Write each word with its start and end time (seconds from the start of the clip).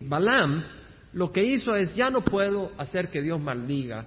Balaam 0.00 0.64
lo 1.12 1.32
que 1.32 1.44
hizo 1.44 1.74
es, 1.74 1.94
ya 1.94 2.08
no 2.10 2.22
puedo 2.22 2.72
hacer 2.78 3.10
que 3.10 3.20
Dios 3.20 3.40
maldiga 3.40 4.06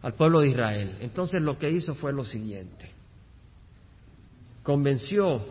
al 0.00 0.14
pueblo 0.14 0.40
de 0.40 0.48
Israel. 0.48 0.96
Entonces 1.00 1.40
lo 1.42 1.58
que 1.58 1.70
hizo 1.70 1.94
fue 1.94 2.12
lo 2.12 2.24
siguiente. 2.24 2.90
Convenció 4.62 5.44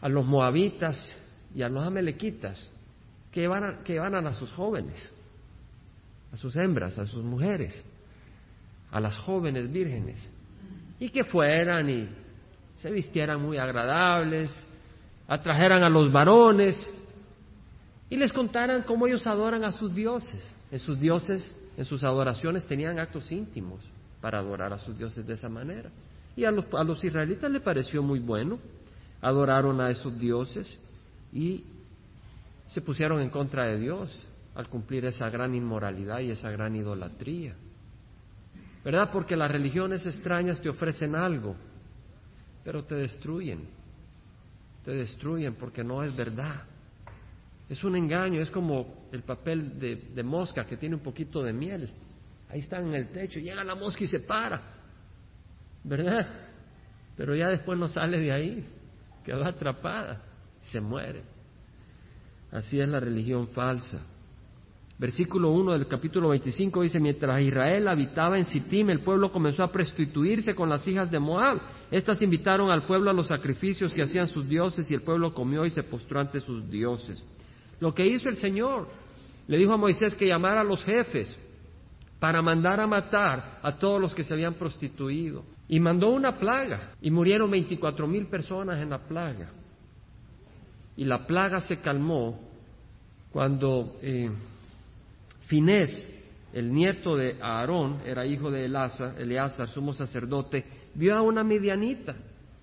a 0.00 0.08
los 0.08 0.26
moabitas 0.26 1.14
y 1.54 1.62
a 1.62 1.68
los 1.68 1.84
amalequitas 1.84 2.68
que 3.30 3.46
van 3.46 3.82
que 3.84 3.98
van 3.98 4.14
a 4.14 4.32
sus 4.32 4.50
jóvenes, 4.52 5.12
a 6.32 6.36
sus 6.36 6.56
hembras, 6.56 6.98
a 6.98 7.06
sus 7.06 7.22
mujeres, 7.22 7.84
a 8.90 9.00
las 9.00 9.16
jóvenes 9.18 9.70
vírgenes, 9.70 10.30
y 10.98 11.10
que 11.10 11.24
fueran 11.24 11.88
y 11.88 12.08
se 12.76 12.90
vistieran 12.90 13.40
muy 13.40 13.58
agradables, 13.58 14.50
atrajeran 15.28 15.82
a 15.82 15.88
los 15.88 16.10
varones 16.10 16.76
y 18.12 18.16
les 18.18 18.30
contaran 18.30 18.82
cómo 18.82 19.06
ellos 19.06 19.26
adoran 19.26 19.64
a 19.64 19.72
sus 19.72 19.94
dioses. 19.94 20.54
En 20.70 20.78
sus 20.78 21.00
dioses, 21.00 21.56
en 21.78 21.86
sus 21.86 22.04
adoraciones 22.04 22.66
tenían 22.66 22.98
actos 22.98 23.32
íntimos 23.32 23.80
para 24.20 24.38
adorar 24.38 24.70
a 24.74 24.78
sus 24.78 24.98
dioses 24.98 25.26
de 25.26 25.32
esa 25.32 25.48
manera. 25.48 25.88
Y 26.36 26.44
a 26.44 26.50
los, 26.50 26.66
a 26.74 26.84
los 26.84 27.02
israelitas 27.02 27.50
les 27.50 27.62
pareció 27.62 28.02
muy 28.02 28.18
bueno, 28.18 28.58
adoraron 29.22 29.80
a 29.80 29.88
esos 29.88 30.18
dioses 30.18 30.78
y 31.32 31.64
se 32.66 32.82
pusieron 32.82 33.18
en 33.22 33.30
contra 33.30 33.64
de 33.64 33.78
Dios 33.78 34.26
al 34.54 34.68
cumplir 34.68 35.06
esa 35.06 35.30
gran 35.30 35.54
inmoralidad 35.54 36.20
y 36.20 36.32
esa 36.32 36.50
gran 36.50 36.76
idolatría. 36.76 37.54
¿Verdad? 38.84 39.08
Porque 39.10 39.36
las 39.36 39.50
religiones 39.50 40.04
extrañas 40.04 40.60
te 40.60 40.68
ofrecen 40.68 41.14
algo, 41.14 41.56
pero 42.62 42.84
te 42.84 42.94
destruyen. 42.94 43.66
Te 44.84 44.90
destruyen 44.90 45.54
porque 45.54 45.82
no 45.82 46.02
es 46.02 46.14
verdad. 46.14 46.64
Es 47.72 47.82
un 47.84 47.96
engaño, 47.96 48.42
es 48.42 48.50
como 48.50 49.08
el 49.12 49.22
papel 49.22 49.78
de, 49.80 50.22
mosca 50.22 50.66
que 50.66 50.76
tiene 50.76 50.94
un 50.94 51.00
poquito 51.00 51.42
de 51.42 51.54
miel. 51.54 51.88
Ahí 52.50 52.58
está 52.58 52.78
en 52.78 52.92
el 52.92 53.08
techo, 53.08 53.40
llega 53.40 53.64
la 53.64 53.74
mosca 53.74 54.04
y 54.04 54.08
se 54.08 54.20
para. 54.20 54.60
¿Verdad? 55.82 56.26
Pero 57.16 57.34
ya 57.34 57.48
después 57.48 57.78
no 57.78 57.88
sale 57.88 58.20
de 58.20 58.30
ahí, 58.30 58.66
queda 59.24 59.48
atrapada, 59.48 60.22
se 60.60 60.82
muere. 60.82 61.22
Así 62.50 62.78
es 62.78 62.86
la 62.86 63.00
religión 63.00 63.48
falsa. 63.48 64.02
Versículo 64.98 65.50
1 65.52 65.72
del 65.72 65.88
capítulo 65.88 66.28
25 66.28 66.82
dice, 66.82 67.00
mientras 67.00 67.40
Israel 67.40 67.88
habitaba 67.88 68.36
en 68.36 68.44
Sittim, 68.44 68.90
el 68.90 69.00
pueblo 69.00 69.32
comenzó 69.32 69.64
a 69.64 69.72
prostituirse 69.72 70.54
con 70.54 70.68
las 70.68 70.86
hijas 70.86 71.10
de 71.10 71.18
Moab. 71.18 71.58
Estas 71.90 72.20
invitaron 72.20 72.70
al 72.70 72.84
pueblo 72.84 73.08
a 73.08 73.14
los 73.14 73.28
sacrificios 73.28 73.94
que 73.94 74.02
hacían 74.02 74.26
sus 74.26 74.46
dioses 74.46 74.90
y 74.90 74.94
el 74.94 75.00
pueblo 75.00 75.32
comió 75.32 75.64
y 75.64 75.70
se 75.70 75.84
postró 75.84 76.20
ante 76.20 76.38
sus 76.38 76.68
dioses. 76.68 77.24
Lo 77.82 77.92
que 77.92 78.06
hizo 78.06 78.28
el 78.28 78.36
Señor, 78.36 78.86
le 79.48 79.58
dijo 79.58 79.72
a 79.72 79.76
Moisés 79.76 80.14
que 80.14 80.28
llamara 80.28 80.60
a 80.60 80.64
los 80.64 80.84
jefes 80.84 81.36
para 82.20 82.40
mandar 82.40 82.78
a 82.78 82.86
matar 82.86 83.58
a 83.60 83.76
todos 83.76 84.00
los 84.00 84.14
que 84.14 84.22
se 84.22 84.32
habían 84.32 84.54
prostituido. 84.54 85.42
Y 85.66 85.80
mandó 85.80 86.10
una 86.10 86.38
plaga 86.38 86.92
y 87.00 87.10
murieron 87.10 87.50
24 87.50 88.06
mil 88.06 88.28
personas 88.28 88.80
en 88.80 88.90
la 88.90 88.98
plaga. 88.98 89.50
Y 90.96 91.04
la 91.04 91.26
plaga 91.26 91.58
se 91.62 91.80
calmó 91.80 92.38
cuando... 93.32 93.96
Eh, 94.00 94.30
Finés, 95.48 95.90
el 96.52 96.72
nieto 96.72 97.16
de 97.16 97.36
Aarón, 97.42 98.00
era 98.06 98.24
hijo 98.24 98.48
de 98.48 98.66
Eleazar, 98.66 99.68
sumo 99.68 99.92
sacerdote, 99.92 100.64
vio 100.94 101.16
a 101.16 101.22
una 101.22 101.42
medianita 101.42 102.14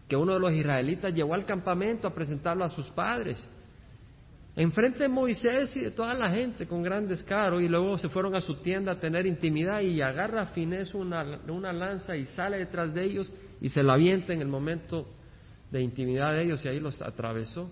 que 0.08 0.16
uno 0.16 0.36
de 0.36 0.40
los 0.40 0.54
israelitas 0.54 1.14
llevó 1.14 1.34
al 1.34 1.46
campamento 1.46 2.08
a 2.08 2.16
presentarlo 2.16 2.64
a 2.64 2.70
sus 2.70 2.88
padres. 2.92 3.38
Enfrente 4.56 5.00
de 5.00 5.10
Moisés 5.10 5.76
y 5.78 5.82
de 5.82 5.92
toda 5.92 6.14
la 6.14 6.30
gente 6.30 6.68
con 6.68 6.84
gran 6.84 7.08
descaro, 7.08 7.62
y 7.62 7.68
luego 7.68 7.98
se 7.98 8.10
fueron 8.10 8.36
a 8.36 8.42
su 8.42 8.56
tienda 8.56 8.94
a 8.94 9.00
tener 9.00 9.26
intimidad 9.26 9.82
y 9.82 10.02
agarra 10.02 10.42
a 10.42 10.46
Finés 10.48 10.94
una, 10.94 11.40
una 11.48 11.72
lanza 11.72 12.18
y 12.18 12.26
sale 12.26 12.58
detrás 12.58 12.94
de 12.94 13.06
ellos 13.06 13.32
y 13.62 13.70
se 13.70 13.84
la 13.84 13.94
avienta 13.94 14.34
en 14.34 14.42
el 14.42 14.48
momento 14.48 15.08
de 15.72 15.82
intimidad 15.82 16.34
de 16.34 16.44
ellos 16.44 16.66
y 16.66 16.70
ahí 16.70 16.80
los 16.80 17.02
atravesó. 17.02 17.72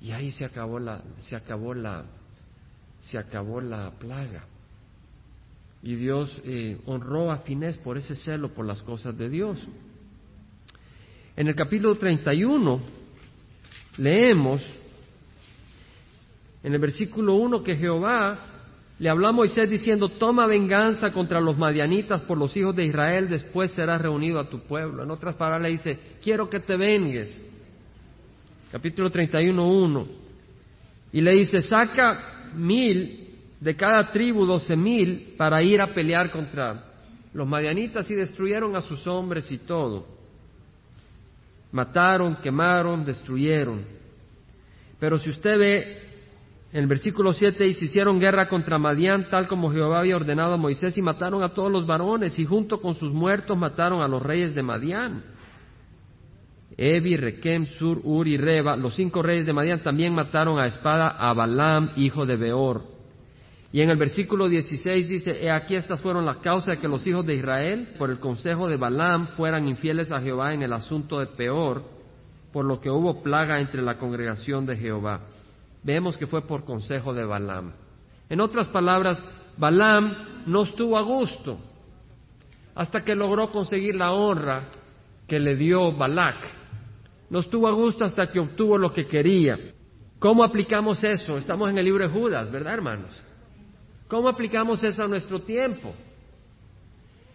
Y 0.00 0.12
ahí 0.12 0.30
se 0.32 0.44
acabó 0.44 0.78
la, 0.78 1.02
se 1.18 1.36
acabó 1.36 1.74
la, 1.74 2.04
se 3.02 3.18
acabó 3.18 3.60
la 3.60 3.90
plaga. 3.98 4.44
Y 5.82 5.94
Dios 5.94 6.40
eh, 6.44 6.78
honró 6.86 7.30
a 7.30 7.38
Finés 7.38 7.78
por 7.78 7.96
ese 7.96 8.14
celo 8.14 8.52
por 8.52 8.66
las 8.66 8.82
cosas 8.82 9.16
de 9.16 9.28
Dios. 9.28 9.66
En 11.36 11.48
el 11.48 11.54
capítulo 11.54 11.96
31 11.96 12.80
leemos 13.98 14.62
en 16.62 16.74
el 16.74 16.78
versículo 16.78 17.34
1 17.34 17.62
que 17.62 17.76
Jehová 17.76 18.38
le 18.98 19.08
habló 19.08 19.28
a 19.28 19.32
Moisés 19.32 19.70
diciendo, 19.70 20.10
toma 20.10 20.46
venganza 20.46 21.10
contra 21.10 21.40
los 21.40 21.56
madianitas 21.56 22.22
por 22.22 22.36
los 22.36 22.54
hijos 22.56 22.76
de 22.76 22.84
Israel, 22.84 23.30
después 23.30 23.70
serás 23.70 24.00
reunido 24.02 24.38
a 24.38 24.50
tu 24.50 24.60
pueblo. 24.60 25.02
En 25.02 25.10
otras 25.10 25.36
palabras 25.36 25.62
le 25.62 25.70
dice, 25.70 25.98
quiero 26.22 26.50
que 26.50 26.60
te 26.60 26.76
vengues. 26.76 27.46
Capítulo 28.70 29.10
31, 29.10 29.66
1. 29.66 30.06
Y 31.12 31.20
le 31.22 31.32
dice, 31.32 31.62
saca 31.62 32.50
mil 32.54 33.38
de 33.58 33.74
cada 33.74 34.10
tribu, 34.10 34.44
doce 34.44 34.76
mil, 34.76 35.34
para 35.38 35.62
ir 35.62 35.80
a 35.80 35.94
pelear 35.94 36.30
contra 36.30 36.84
los 37.32 37.48
madianitas 37.48 38.10
y 38.10 38.14
destruyeron 38.14 38.76
a 38.76 38.82
sus 38.82 39.06
hombres 39.06 39.50
y 39.50 39.58
todo. 39.58 40.06
Mataron, 41.72 42.36
quemaron, 42.36 43.04
destruyeron. 43.04 43.82
Pero 44.98 45.18
si 45.18 45.30
usted 45.30 45.58
ve 45.58 46.09
en 46.72 46.80
el 46.80 46.86
versículo 46.86 47.32
7 47.32 47.66
y 47.66 47.74
se 47.74 47.86
hicieron 47.86 48.20
guerra 48.20 48.48
contra 48.48 48.78
Madián, 48.78 49.28
tal 49.28 49.48
como 49.48 49.72
Jehová 49.72 49.98
había 49.98 50.14
ordenado 50.14 50.54
a 50.54 50.56
Moisés, 50.56 50.96
y 50.96 51.02
mataron 51.02 51.42
a 51.42 51.52
todos 51.52 51.70
los 51.70 51.84
varones, 51.84 52.38
y 52.38 52.44
junto 52.44 52.80
con 52.80 52.94
sus 52.94 53.12
muertos 53.12 53.58
mataron 53.58 54.02
a 54.02 54.08
los 54.08 54.22
reyes 54.22 54.54
de 54.54 54.62
Madián. 54.62 55.24
Evi, 56.76 57.16
Requem, 57.16 57.66
Sur, 57.66 58.00
Ur 58.04 58.28
y 58.28 58.36
Reba, 58.36 58.76
los 58.76 58.94
cinco 58.94 59.20
reyes 59.20 59.46
de 59.46 59.52
Madián, 59.52 59.82
también 59.82 60.14
mataron 60.14 60.60
a 60.60 60.66
espada 60.66 61.08
a 61.08 61.32
Balaam, 61.34 61.90
hijo 61.96 62.24
de 62.24 62.36
Beor. 62.36 62.82
Y 63.72 63.80
en 63.80 63.90
el 63.90 63.98
versículo 63.98 64.48
16 64.48 65.08
dice, 65.08 65.44
He 65.44 65.50
aquí 65.50 65.74
estas 65.74 66.00
fueron 66.00 66.24
las 66.24 66.38
causas 66.38 66.76
de 66.76 66.78
que 66.78 66.88
los 66.88 67.04
hijos 67.06 67.26
de 67.26 67.34
Israel, 67.34 67.94
por 67.98 68.10
el 68.10 68.20
consejo 68.20 68.68
de 68.68 68.76
Balaam, 68.76 69.26
fueran 69.36 69.66
infieles 69.66 70.12
a 70.12 70.20
Jehová 70.20 70.54
en 70.54 70.62
el 70.62 70.72
asunto 70.72 71.18
de 71.18 71.26
Peor, 71.26 71.82
por 72.52 72.64
lo 72.64 72.80
que 72.80 72.90
hubo 72.90 73.22
plaga 73.22 73.60
entre 73.60 73.82
la 73.82 73.98
congregación 73.98 74.66
de 74.66 74.76
Jehová. 74.76 75.20
Vemos 75.82 76.16
que 76.16 76.26
fue 76.26 76.46
por 76.46 76.64
consejo 76.64 77.14
de 77.14 77.24
Balaam. 77.24 77.72
En 78.28 78.40
otras 78.40 78.68
palabras, 78.68 79.24
Balaam 79.56 80.44
no 80.46 80.62
estuvo 80.62 80.96
a 80.96 81.02
gusto 81.02 81.58
hasta 82.74 83.04
que 83.04 83.14
logró 83.14 83.50
conseguir 83.50 83.96
la 83.96 84.12
honra 84.12 84.68
que 85.26 85.38
le 85.40 85.56
dio 85.56 85.92
Balac 85.92 86.60
no 87.30 87.38
estuvo 87.38 87.68
a 87.68 87.72
gusto 87.72 88.04
hasta 88.04 88.26
que 88.26 88.40
obtuvo 88.40 88.76
lo 88.76 88.92
que 88.92 89.06
quería. 89.06 89.56
¿Cómo 90.18 90.42
aplicamos 90.42 91.02
eso? 91.04 91.38
Estamos 91.38 91.70
en 91.70 91.78
el 91.78 91.84
libro 91.84 92.06
de 92.06 92.12
Judas, 92.12 92.50
¿verdad, 92.50 92.74
hermanos? 92.74 93.22
¿Cómo 94.08 94.28
aplicamos 94.28 94.82
eso 94.82 95.04
a 95.04 95.08
nuestro 95.08 95.40
tiempo? 95.40 95.94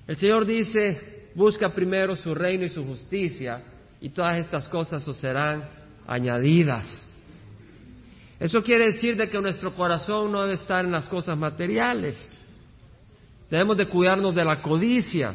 El 0.05 0.17
Señor 0.17 0.45
dice, 0.45 1.29
busca 1.33 1.69
primero 1.69 2.15
su 2.17 2.35
reino 2.35 2.65
y 2.65 2.69
su 2.69 2.85
justicia 2.85 3.63
y 4.01 4.09
todas 4.09 4.37
estas 4.37 4.67
cosas 4.67 5.07
os 5.07 5.15
serán 5.15 5.63
añadidas. 6.05 7.04
Eso 8.39 8.61
quiere 8.61 8.85
decir 8.85 9.15
de 9.15 9.29
que 9.29 9.39
nuestro 9.39 9.73
corazón 9.73 10.31
no 10.31 10.41
debe 10.41 10.55
estar 10.55 10.83
en 10.83 10.91
las 10.91 11.07
cosas 11.07 11.37
materiales. 11.37 12.29
Debemos 13.49 13.77
de 13.77 13.87
cuidarnos 13.87 14.35
de 14.35 14.43
la 14.43 14.61
codicia, 14.61 15.33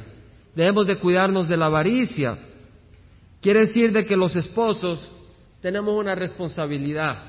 debemos 0.55 0.87
de 0.87 0.99
cuidarnos 0.99 1.49
de 1.49 1.57
la 1.57 1.67
avaricia, 1.67 2.39
Quiere 3.41 3.61
decir 3.61 3.93
de 3.93 4.05
que 4.05 4.17
los 4.17 4.37
esposos 4.37 5.11
tenemos 5.63 5.99
una 5.99 6.15
responsabilidad 6.15 7.25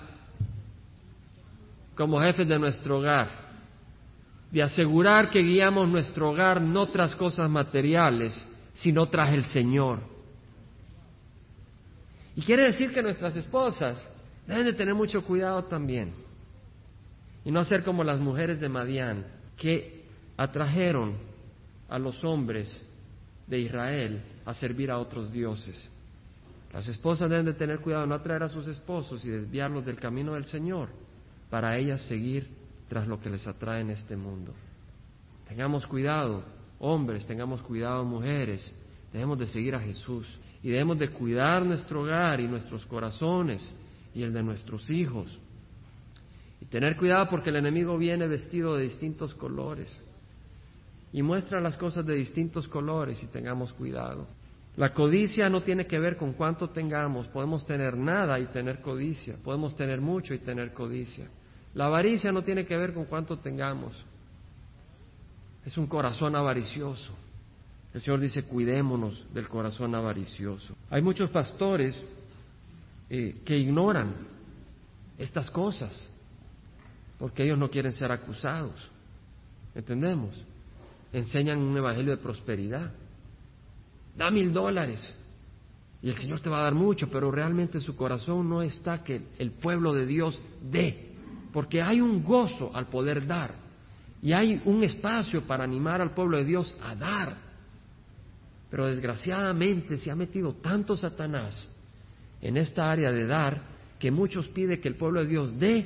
como 1.96 2.20
jefes 2.20 2.48
de 2.48 2.60
nuestro 2.60 3.00
hogar, 3.00 3.30
de 4.52 4.62
asegurar 4.62 5.30
que 5.30 5.42
guiamos 5.42 5.88
nuestro 5.88 6.32
hogar 6.32 6.62
no 6.62 6.88
tras 6.88 7.16
cosas 7.16 7.50
materiales, 7.50 8.34
sino 8.74 9.08
tras 9.08 9.34
el 9.34 9.46
Señor. 9.46 10.00
Y 12.36 12.42
quiere 12.42 12.66
decir 12.66 12.94
que 12.94 13.02
nuestras 13.02 13.36
esposas 13.36 14.10
deben 14.52 14.66
de 14.66 14.74
tener 14.74 14.94
mucho 14.94 15.24
cuidado 15.24 15.64
también 15.64 16.14
y 17.46 17.52
no 17.52 17.62
hacer 17.62 17.84
como 17.84 18.04
las 18.04 18.20
mujeres 18.20 18.60
de 18.60 18.68
Madián 18.68 19.26
que 19.56 20.04
atrajeron 20.36 21.16
a 21.88 21.98
los 21.98 22.22
hombres 22.24 22.70
de 23.48 23.60
Israel 23.60 24.22
a 24.46 24.54
servir 24.54 24.92
a 24.92 24.98
otros 24.98 25.32
dioses. 25.32 25.90
Las 26.74 26.88
esposas 26.88 27.30
deben 27.30 27.46
de 27.46 27.54
tener 27.54 27.80
cuidado 27.80 28.06
no 28.06 28.16
atraer 28.16 28.44
a 28.44 28.50
sus 28.50 28.68
esposos 28.68 29.24
y 29.24 29.30
desviarlos 29.30 29.86
del 29.86 29.98
camino 29.98 30.34
del 30.34 30.46
Señor 30.46 30.90
para 31.50 31.78
ellas 31.78 32.02
seguir 32.02 32.50
tras 32.90 33.08
lo 33.08 33.22
que 33.22 33.30
les 33.30 33.48
atrae 33.48 33.82
en 33.82 33.90
este 33.92 34.18
mundo. 34.18 34.54
Tengamos 35.48 35.88
cuidado, 35.88 36.44
hombres, 36.80 37.26
tengamos 37.26 37.62
cuidado, 37.62 38.04
mujeres, 38.04 38.70
debemos 39.14 39.40
de 39.40 39.48
seguir 39.48 39.76
a 39.76 39.80
Jesús 39.80 40.28
y 40.62 40.70
debemos 40.70 41.00
de 41.00 41.10
cuidar 41.10 41.66
nuestro 41.66 42.02
hogar 42.02 42.42
y 42.42 42.48
nuestros 42.48 42.86
corazones 42.86 43.76
y 44.14 44.24
el 44.24 44.34
de 44.34 44.44
nuestros 44.44 44.90
hijos. 44.90 45.40
Y 46.62 46.66
Tener 46.66 46.96
cuidado 46.96 47.30
porque 47.30 47.50
el 47.50 47.58
enemigo 47.58 47.98
viene 47.98 48.28
vestido 48.28 48.76
de 48.76 48.84
distintos 48.84 49.34
colores 49.34 50.00
y 51.14 51.22
muestra 51.22 51.60
las 51.60 51.78
cosas 51.78 52.06
de 52.06 52.16
distintos 52.16 52.68
colores 52.68 53.22
y 53.24 53.28
tengamos 53.28 53.74
cuidado. 53.74 54.28
La 54.78 54.94
codicia 54.94 55.50
no 55.50 55.62
tiene 55.64 55.86
que 55.86 56.00
ver 56.00 56.16
con 56.16 56.34
cuánto 56.34 56.70
tengamos, 56.70 57.28
podemos 57.28 57.66
tener 57.66 57.98
nada 57.98 58.40
y 58.40 58.46
tener 58.48 58.80
codicia, 58.80 59.36
podemos 59.44 59.76
tener 59.76 60.00
mucho 60.00 60.34
y 60.34 60.40
tener 60.40 60.74
codicia. 60.74 61.28
La 61.74 61.88
avaricia 61.88 62.32
no 62.32 62.42
tiene 62.42 62.66
que 62.66 62.78
ver 62.78 62.94
con 62.94 63.06
cuánto 63.06 63.38
tengamos, 63.40 63.94
es 65.66 65.78
un 65.78 65.88
corazón 65.88 66.36
avaricioso. 66.36 67.14
El 67.94 68.02
Señor 68.02 68.22
dice, 68.22 68.44
cuidémonos 68.44 69.26
del 69.34 69.50
corazón 69.50 69.94
avaricioso. 69.96 70.76
Hay 70.90 71.02
muchos 71.02 71.30
pastores 71.30 72.02
eh, 73.14 73.42
que 73.44 73.58
ignoran 73.58 74.16
estas 75.18 75.52
cosas 75.52 76.08
porque 77.20 77.44
ellos 77.44 77.58
no 77.58 77.70
quieren 77.70 77.92
ser 77.92 78.10
acusados. 78.10 78.90
¿Entendemos? 79.76 80.34
Enseñan 81.12 81.60
un 81.60 81.76
evangelio 81.76 82.12
de 82.12 82.24
prosperidad. 82.24 82.90
Da 84.16 84.32
mil 84.32 84.54
dólares 84.54 85.14
y 86.02 86.08
el 86.08 86.16
Señor 86.16 86.40
te 86.40 86.50
va 86.50 86.62
a 86.62 86.64
dar 86.64 86.74
mucho, 86.74 87.10
pero 87.12 87.30
realmente 87.30 87.82
su 87.82 87.98
corazón 87.98 88.50
no 88.50 88.62
está 88.62 89.04
que 89.04 89.28
el 89.40 89.52
pueblo 89.52 89.94
de 89.94 90.06
Dios 90.06 90.42
dé, 90.62 91.12
porque 91.52 91.82
hay 91.82 92.00
un 92.00 92.24
gozo 92.24 92.72
al 92.74 92.88
poder 92.88 93.28
dar 93.28 93.56
y 94.22 94.32
hay 94.32 94.62
un 94.64 94.86
espacio 94.86 95.42
para 95.42 95.66
animar 95.66 96.00
al 96.00 96.14
pueblo 96.14 96.38
de 96.38 96.46
Dios 96.46 96.74
a 96.82 96.96
dar. 96.96 97.36
Pero 98.70 98.86
desgraciadamente 98.88 99.98
se 99.98 100.10
ha 100.10 100.16
metido 100.16 100.54
tanto 100.54 100.96
Satanás 100.96 101.68
en 102.42 102.58
esta 102.58 102.92
área 102.92 103.12
de 103.12 103.26
dar 103.26 103.62
que 104.00 104.12
muchos 104.12 104.48
piden 104.50 104.82
que 104.82 104.88
el 104.88 104.96
pueblo 104.96 105.22
de 105.22 105.28
Dios 105.28 105.60
dé 105.60 105.86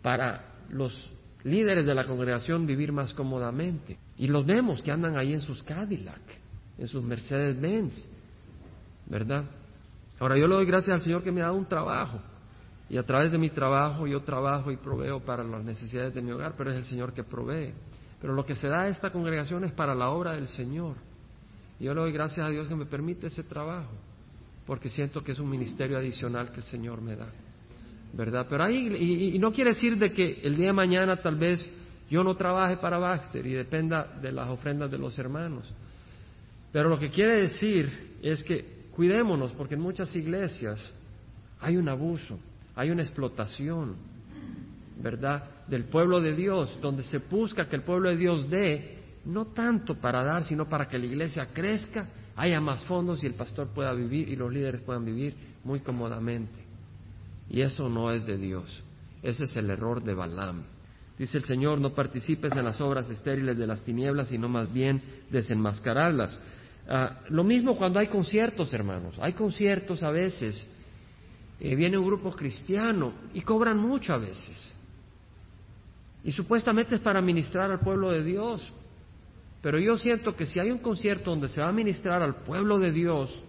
para 0.00 0.52
los 0.70 1.10
líderes 1.44 1.84
de 1.84 1.94
la 1.94 2.06
congregación 2.06 2.66
vivir 2.66 2.92
más 2.92 3.12
cómodamente. 3.14 3.98
Y 4.16 4.28
los 4.28 4.46
vemos 4.46 4.82
que 4.82 4.90
andan 4.90 5.18
ahí 5.18 5.32
en 5.32 5.40
sus 5.40 5.62
Cadillac, 5.62 6.20
en 6.78 6.88
sus 6.88 7.02
Mercedes-Benz, 7.02 8.08
¿verdad? 9.06 9.44
Ahora 10.18 10.38
yo 10.38 10.46
le 10.46 10.54
doy 10.54 10.66
gracias 10.66 10.94
al 10.94 11.02
Señor 11.02 11.22
que 11.22 11.32
me 11.32 11.40
ha 11.40 11.46
dado 11.46 11.56
un 11.56 11.66
trabajo. 11.66 12.20
Y 12.88 12.96
a 12.96 13.02
través 13.02 13.32
de 13.32 13.38
mi 13.38 13.50
trabajo 13.50 14.06
yo 14.06 14.22
trabajo 14.22 14.70
y 14.70 14.76
proveo 14.76 15.20
para 15.20 15.42
las 15.42 15.64
necesidades 15.64 16.14
de 16.14 16.22
mi 16.22 16.30
hogar, 16.30 16.54
pero 16.56 16.70
es 16.70 16.76
el 16.76 16.84
Señor 16.84 17.12
que 17.12 17.24
provee. 17.24 17.74
Pero 18.20 18.34
lo 18.34 18.46
que 18.46 18.54
se 18.54 18.68
da 18.68 18.82
a 18.82 18.88
esta 18.88 19.10
congregación 19.10 19.64
es 19.64 19.72
para 19.72 19.94
la 19.94 20.10
obra 20.10 20.32
del 20.32 20.48
Señor. 20.48 20.96
Yo 21.80 21.94
le 21.94 22.00
doy 22.00 22.12
gracias 22.12 22.46
a 22.46 22.50
Dios 22.50 22.68
que 22.68 22.76
me 22.76 22.86
permite 22.86 23.26
ese 23.26 23.42
trabajo, 23.42 23.90
porque 24.66 24.88
siento 24.88 25.22
que 25.22 25.32
es 25.32 25.38
un 25.38 25.50
ministerio 25.50 25.98
adicional 25.98 26.50
que 26.52 26.58
el 26.58 26.64
Señor 26.64 27.00
me 27.00 27.16
da. 27.16 27.28
¿verdad? 28.12 28.46
Pero 28.48 28.64
ahí, 28.64 29.32
y, 29.34 29.38
no 29.38 29.52
quiere 29.52 29.70
decir 29.70 29.96
de 29.96 30.12
que 30.12 30.40
el 30.42 30.56
día 30.56 30.66
de 30.66 30.72
mañana 30.72 31.16
tal 31.16 31.36
vez 31.36 31.66
yo 32.10 32.22
no 32.22 32.36
trabaje 32.36 32.76
para 32.76 32.98
Baxter 32.98 33.46
y 33.46 33.52
dependa 33.52 34.04
de 34.20 34.32
las 34.32 34.48
ofrendas 34.48 34.90
de 34.90 34.98
los 34.98 35.18
hermanos. 35.18 35.72
Pero 36.70 36.88
lo 36.88 36.98
que 36.98 37.10
quiere 37.10 37.40
decir 37.40 38.18
es 38.22 38.42
que 38.42 38.82
cuidémonos, 38.94 39.52
porque 39.52 39.74
en 39.74 39.80
muchas 39.80 40.14
iglesias 40.14 40.92
hay 41.60 41.76
un 41.76 41.88
abuso, 41.88 42.38
hay 42.74 42.90
una 42.90 43.02
explotación, 43.02 43.96
¿verdad? 45.02 45.44
Del 45.66 45.84
pueblo 45.84 46.20
de 46.20 46.34
Dios, 46.34 46.78
donde 46.82 47.02
se 47.02 47.18
busca 47.18 47.66
que 47.66 47.76
el 47.76 47.82
pueblo 47.82 48.10
de 48.10 48.16
Dios 48.16 48.50
dé, 48.50 48.98
no 49.24 49.46
tanto 49.46 49.94
para 49.94 50.22
dar, 50.22 50.44
sino 50.44 50.66
para 50.66 50.86
que 50.86 50.98
la 50.98 51.06
iglesia 51.06 51.48
crezca, 51.52 52.06
haya 52.36 52.60
más 52.60 52.84
fondos 52.84 53.22
y 53.22 53.26
el 53.26 53.34
pastor 53.34 53.68
pueda 53.68 53.92
vivir 53.92 54.28
y 54.28 54.36
los 54.36 54.52
líderes 54.52 54.80
puedan 54.82 55.04
vivir 55.04 55.34
muy 55.64 55.80
cómodamente. 55.80 56.58
Y 57.48 57.60
eso 57.60 57.88
no 57.88 58.10
es 58.10 58.26
de 58.26 58.36
Dios. 58.36 58.82
Ese 59.22 59.44
es 59.44 59.56
el 59.56 59.70
error 59.70 60.02
de 60.02 60.14
Balaam. 60.14 60.64
Dice 61.18 61.38
el 61.38 61.44
Señor, 61.44 61.78
no 61.78 61.94
participes 61.94 62.52
en 62.56 62.64
las 62.64 62.80
obras 62.80 63.08
estériles 63.10 63.56
de 63.56 63.66
las 63.66 63.84
tinieblas, 63.84 64.28
sino 64.28 64.48
más 64.48 64.72
bien 64.72 65.02
desenmascararlas. 65.30 66.38
Ah, 66.88 67.20
lo 67.28 67.44
mismo 67.44 67.76
cuando 67.76 67.98
hay 67.98 68.08
conciertos, 68.08 68.72
hermanos. 68.72 69.16
Hay 69.20 69.34
conciertos 69.34 70.02
a 70.02 70.10
veces. 70.10 70.66
Eh, 71.60 71.76
viene 71.76 71.96
un 71.96 72.06
grupo 72.06 72.32
cristiano 72.32 73.12
y 73.34 73.42
cobran 73.42 73.78
mucho 73.78 74.14
a 74.14 74.18
veces. 74.18 74.72
Y 76.24 76.32
supuestamente 76.32 76.96
es 76.96 77.00
para 77.00 77.20
ministrar 77.20 77.70
al 77.70 77.80
pueblo 77.80 78.10
de 78.10 78.24
Dios. 78.24 78.72
Pero 79.62 79.78
yo 79.78 79.96
siento 79.96 80.34
que 80.34 80.44
si 80.44 80.58
hay 80.58 80.70
un 80.70 80.78
concierto 80.78 81.30
donde 81.30 81.48
se 81.48 81.60
va 81.60 81.68
a 81.68 81.72
ministrar 81.72 82.20
al 82.20 82.42
pueblo 82.42 82.78
de 82.78 82.90
Dios, 82.90 83.42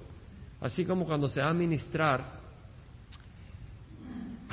así 0.62 0.86
como 0.86 1.06
cuando 1.06 1.28
se 1.28 1.42
va 1.42 1.50
a 1.50 1.54
ministrar 1.54 2.44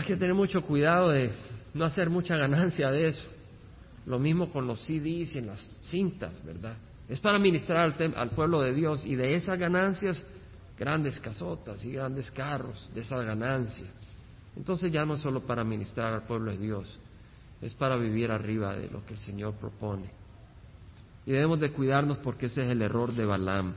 hay 0.00 0.06
que 0.06 0.16
tener 0.16 0.32
mucho 0.32 0.62
cuidado 0.62 1.10
de 1.10 1.30
no 1.74 1.84
hacer 1.84 2.08
mucha 2.08 2.34
ganancia 2.34 2.90
de 2.90 3.08
eso. 3.08 3.28
Lo 4.06 4.18
mismo 4.18 4.50
con 4.50 4.66
los 4.66 4.80
CDs 4.80 5.34
y 5.34 5.38
en 5.38 5.48
las 5.48 5.60
cintas, 5.82 6.42
¿verdad? 6.42 6.74
Es 7.06 7.20
para 7.20 7.38
ministrar 7.38 7.94
al, 8.16 8.30
pueblo 8.30 8.62
de 8.62 8.72
Dios 8.72 9.04
y 9.04 9.14
de 9.14 9.34
esas 9.34 9.58
ganancias, 9.58 10.24
grandes 10.78 11.20
casotas 11.20 11.84
y 11.84 11.92
grandes 11.92 12.30
carros, 12.30 12.88
de 12.94 13.02
esas 13.02 13.22
ganancias. 13.26 13.90
Entonces 14.56 14.90
ya 14.90 15.04
no 15.04 15.14
es 15.14 15.20
solo 15.20 15.44
para 15.44 15.64
ministrar 15.64 16.14
al 16.14 16.22
pueblo 16.22 16.50
de 16.52 16.56
Dios, 16.58 16.98
es 17.60 17.74
para 17.74 17.96
vivir 17.96 18.30
arriba 18.30 18.74
de 18.74 18.88
lo 18.88 19.04
que 19.04 19.12
el 19.12 19.18
Señor 19.18 19.54
propone. 19.54 20.19
Y 21.26 21.32
debemos 21.32 21.60
de 21.60 21.70
cuidarnos 21.70 22.18
porque 22.18 22.46
ese 22.46 22.62
es 22.62 22.68
el 22.68 22.82
error 22.82 23.12
de 23.12 23.24
Balaam. 23.24 23.74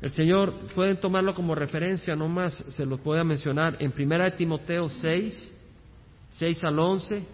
El 0.00 0.10
Señor, 0.10 0.52
pueden 0.74 0.98
tomarlo 0.98 1.34
como 1.34 1.54
referencia, 1.54 2.14
no 2.14 2.28
más 2.28 2.52
se 2.52 2.84
los 2.84 3.02
voy 3.02 3.18
a 3.18 3.24
mencionar, 3.24 3.76
en 3.80 3.92
1 3.96 4.32
Timoteo 4.34 4.88
6, 4.88 5.52
6 6.30 6.64
al 6.64 6.78
11, 6.78 7.24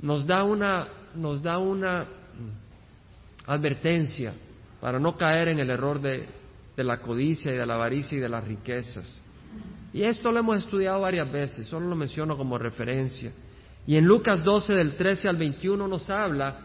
nos 0.00 0.26
da 0.26 0.42
una, 0.42 0.88
nos 1.14 1.42
da 1.42 1.58
una 1.58 2.06
advertencia 3.46 4.34
para 4.80 4.98
no 4.98 5.16
caer 5.16 5.48
en 5.48 5.60
el 5.60 5.70
error 5.70 6.00
de, 6.00 6.26
de 6.76 6.84
la 6.84 6.98
codicia 6.98 7.52
y 7.52 7.56
de 7.56 7.66
la 7.66 7.74
avaricia 7.74 8.18
y 8.18 8.20
de 8.20 8.28
las 8.28 8.44
riquezas. 8.44 9.20
Y 9.92 10.02
esto 10.02 10.32
lo 10.32 10.40
hemos 10.40 10.58
estudiado 10.58 11.00
varias 11.00 11.30
veces, 11.30 11.66
solo 11.66 11.86
lo 11.86 11.94
menciono 11.94 12.36
como 12.36 12.58
referencia. 12.58 13.30
Y 13.86 13.96
en 13.96 14.04
Lucas 14.04 14.44
12 14.44 14.74
del 14.74 14.96
13 14.96 15.28
al 15.28 15.36
21 15.36 15.88
nos 15.88 16.08
habla 16.08 16.60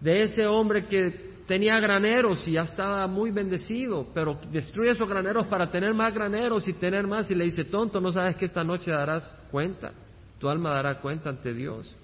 de 0.00 0.22
ese 0.22 0.46
hombre 0.46 0.86
que 0.86 1.28
tenía 1.46 1.80
graneros 1.80 2.46
y 2.46 2.52
ya 2.52 2.60
estaba 2.60 3.06
muy 3.06 3.30
bendecido, 3.30 4.06
pero 4.12 4.38
destruye 4.52 4.90
esos 4.90 5.08
graneros 5.08 5.46
para 5.46 5.70
tener 5.70 5.94
más 5.94 6.12
graneros 6.12 6.68
y 6.68 6.74
tener 6.74 7.06
más 7.06 7.30
y 7.30 7.34
le 7.34 7.46
dice, 7.46 7.64
tonto, 7.64 8.00
¿no 8.00 8.12
sabes 8.12 8.36
que 8.36 8.44
esta 8.44 8.62
noche 8.62 8.90
darás 8.90 9.34
cuenta? 9.50 9.92
Tu 10.38 10.48
alma 10.48 10.74
dará 10.74 11.00
cuenta 11.00 11.30
ante 11.30 11.54
Dios. 11.54 11.96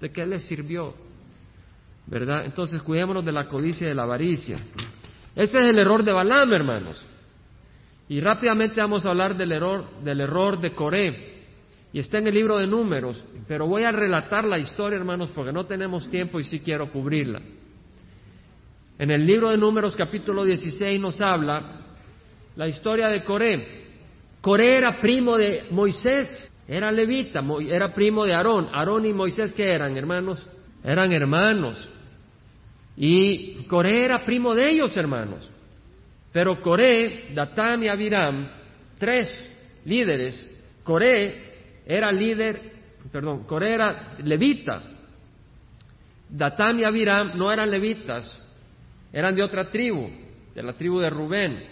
¿De 0.00 0.10
qué 0.10 0.24
le 0.24 0.38
sirvió? 0.38 0.94
¿Verdad? 2.06 2.44
Entonces 2.44 2.80
cuidémonos 2.82 3.24
de 3.24 3.32
la 3.32 3.48
codicia 3.48 3.86
y 3.86 3.88
de 3.88 3.94
la 3.94 4.04
avaricia. 4.04 4.58
Ese 5.34 5.58
es 5.58 5.66
el 5.66 5.78
error 5.78 6.04
de 6.04 6.12
Balaam, 6.12 6.52
hermanos. 6.52 7.04
Y 8.08 8.20
rápidamente 8.20 8.80
vamos 8.80 9.04
a 9.04 9.10
hablar 9.10 9.36
del 9.36 9.52
error, 9.52 9.84
del 10.02 10.20
error 10.20 10.60
de 10.60 10.72
Coré. 10.74 11.41
Y 11.92 11.98
está 11.98 12.18
en 12.18 12.26
el 12.26 12.34
libro 12.34 12.58
de 12.58 12.66
números, 12.66 13.22
pero 13.46 13.66
voy 13.66 13.82
a 13.82 13.92
relatar 13.92 14.44
la 14.44 14.58
historia, 14.58 14.98
hermanos, 14.98 15.30
porque 15.34 15.52
no 15.52 15.66
tenemos 15.66 16.08
tiempo 16.08 16.40
y 16.40 16.44
sí 16.44 16.60
quiero 16.60 16.90
cubrirla. 16.90 17.40
En 18.98 19.10
el 19.10 19.26
libro 19.26 19.50
de 19.50 19.58
Números 19.58 19.94
capítulo 19.96 20.44
16 20.44 21.00
nos 21.00 21.20
habla 21.20 21.80
la 22.56 22.68
historia 22.68 23.08
de 23.08 23.24
Coré. 23.24 23.82
Coré 24.40 24.78
era 24.78 25.00
primo 25.00 25.36
de 25.36 25.64
Moisés, 25.70 26.50
era 26.66 26.90
levita, 26.90 27.42
era 27.68 27.94
primo 27.94 28.24
de 28.24 28.34
Aarón. 28.34 28.68
Aarón 28.72 29.04
y 29.04 29.12
Moisés, 29.12 29.52
¿qué 29.52 29.72
eran, 29.72 29.96
hermanos? 29.96 30.46
Eran 30.82 31.12
hermanos. 31.12 31.90
Y 32.96 33.64
Coré 33.64 34.04
era 34.04 34.24
primo 34.24 34.54
de 34.54 34.70
ellos, 34.70 34.96
hermanos. 34.96 35.50
Pero 36.32 36.60
Coré, 36.60 37.32
Datán 37.34 37.82
y 37.82 37.88
Abiram, 37.88 38.48
tres 38.98 39.28
líderes, 39.84 40.48
Coré 40.82 41.51
era 41.86 42.12
líder, 42.12 42.60
perdón, 43.10 43.44
Coré 43.44 43.74
era 43.74 44.16
levita. 44.18 44.82
Datán 46.28 46.78
y 46.78 46.84
Abiram 46.84 47.36
no 47.36 47.52
eran 47.52 47.70
levitas, 47.70 48.42
eran 49.12 49.34
de 49.34 49.42
otra 49.42 49.70
tribu, 49.70 50.08
de 50.54 50.62
la 50.62 50.72
tribu 50.72 50.98
de 50.98 51.10
Rubén. 51.10 51.62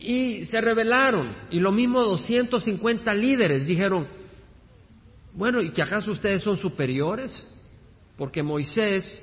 Y 0.00 0.44
se 0.46 0.60
rebelaron, 0.60 1.32
y 1.50 1.60
lo 1.60 1.70
mismo 1.70 2.02
250 2.02 3.14
líderes 3.14 3.66
dijeron, 3.66 4.08
bueno, 5.34 5.62
¿y 5.62 5.70
que 5.70 5.82
acaso 5.82 6.10
ustedes 6.10 6.42
son 6.42 6.56
superiores? 6.56 7.46
Porque 8.18 8.42
Moisés, 8.42 9.22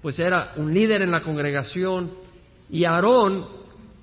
pues 0.00 0.18
era 0.20 0.52
un 0.56 0.72
líder 0.72 1.02
en 1.02 1.10
la 1.10 1.22
congregación, 1.22 2.12
y 2.70 2.84
Aarón 2.84 3.46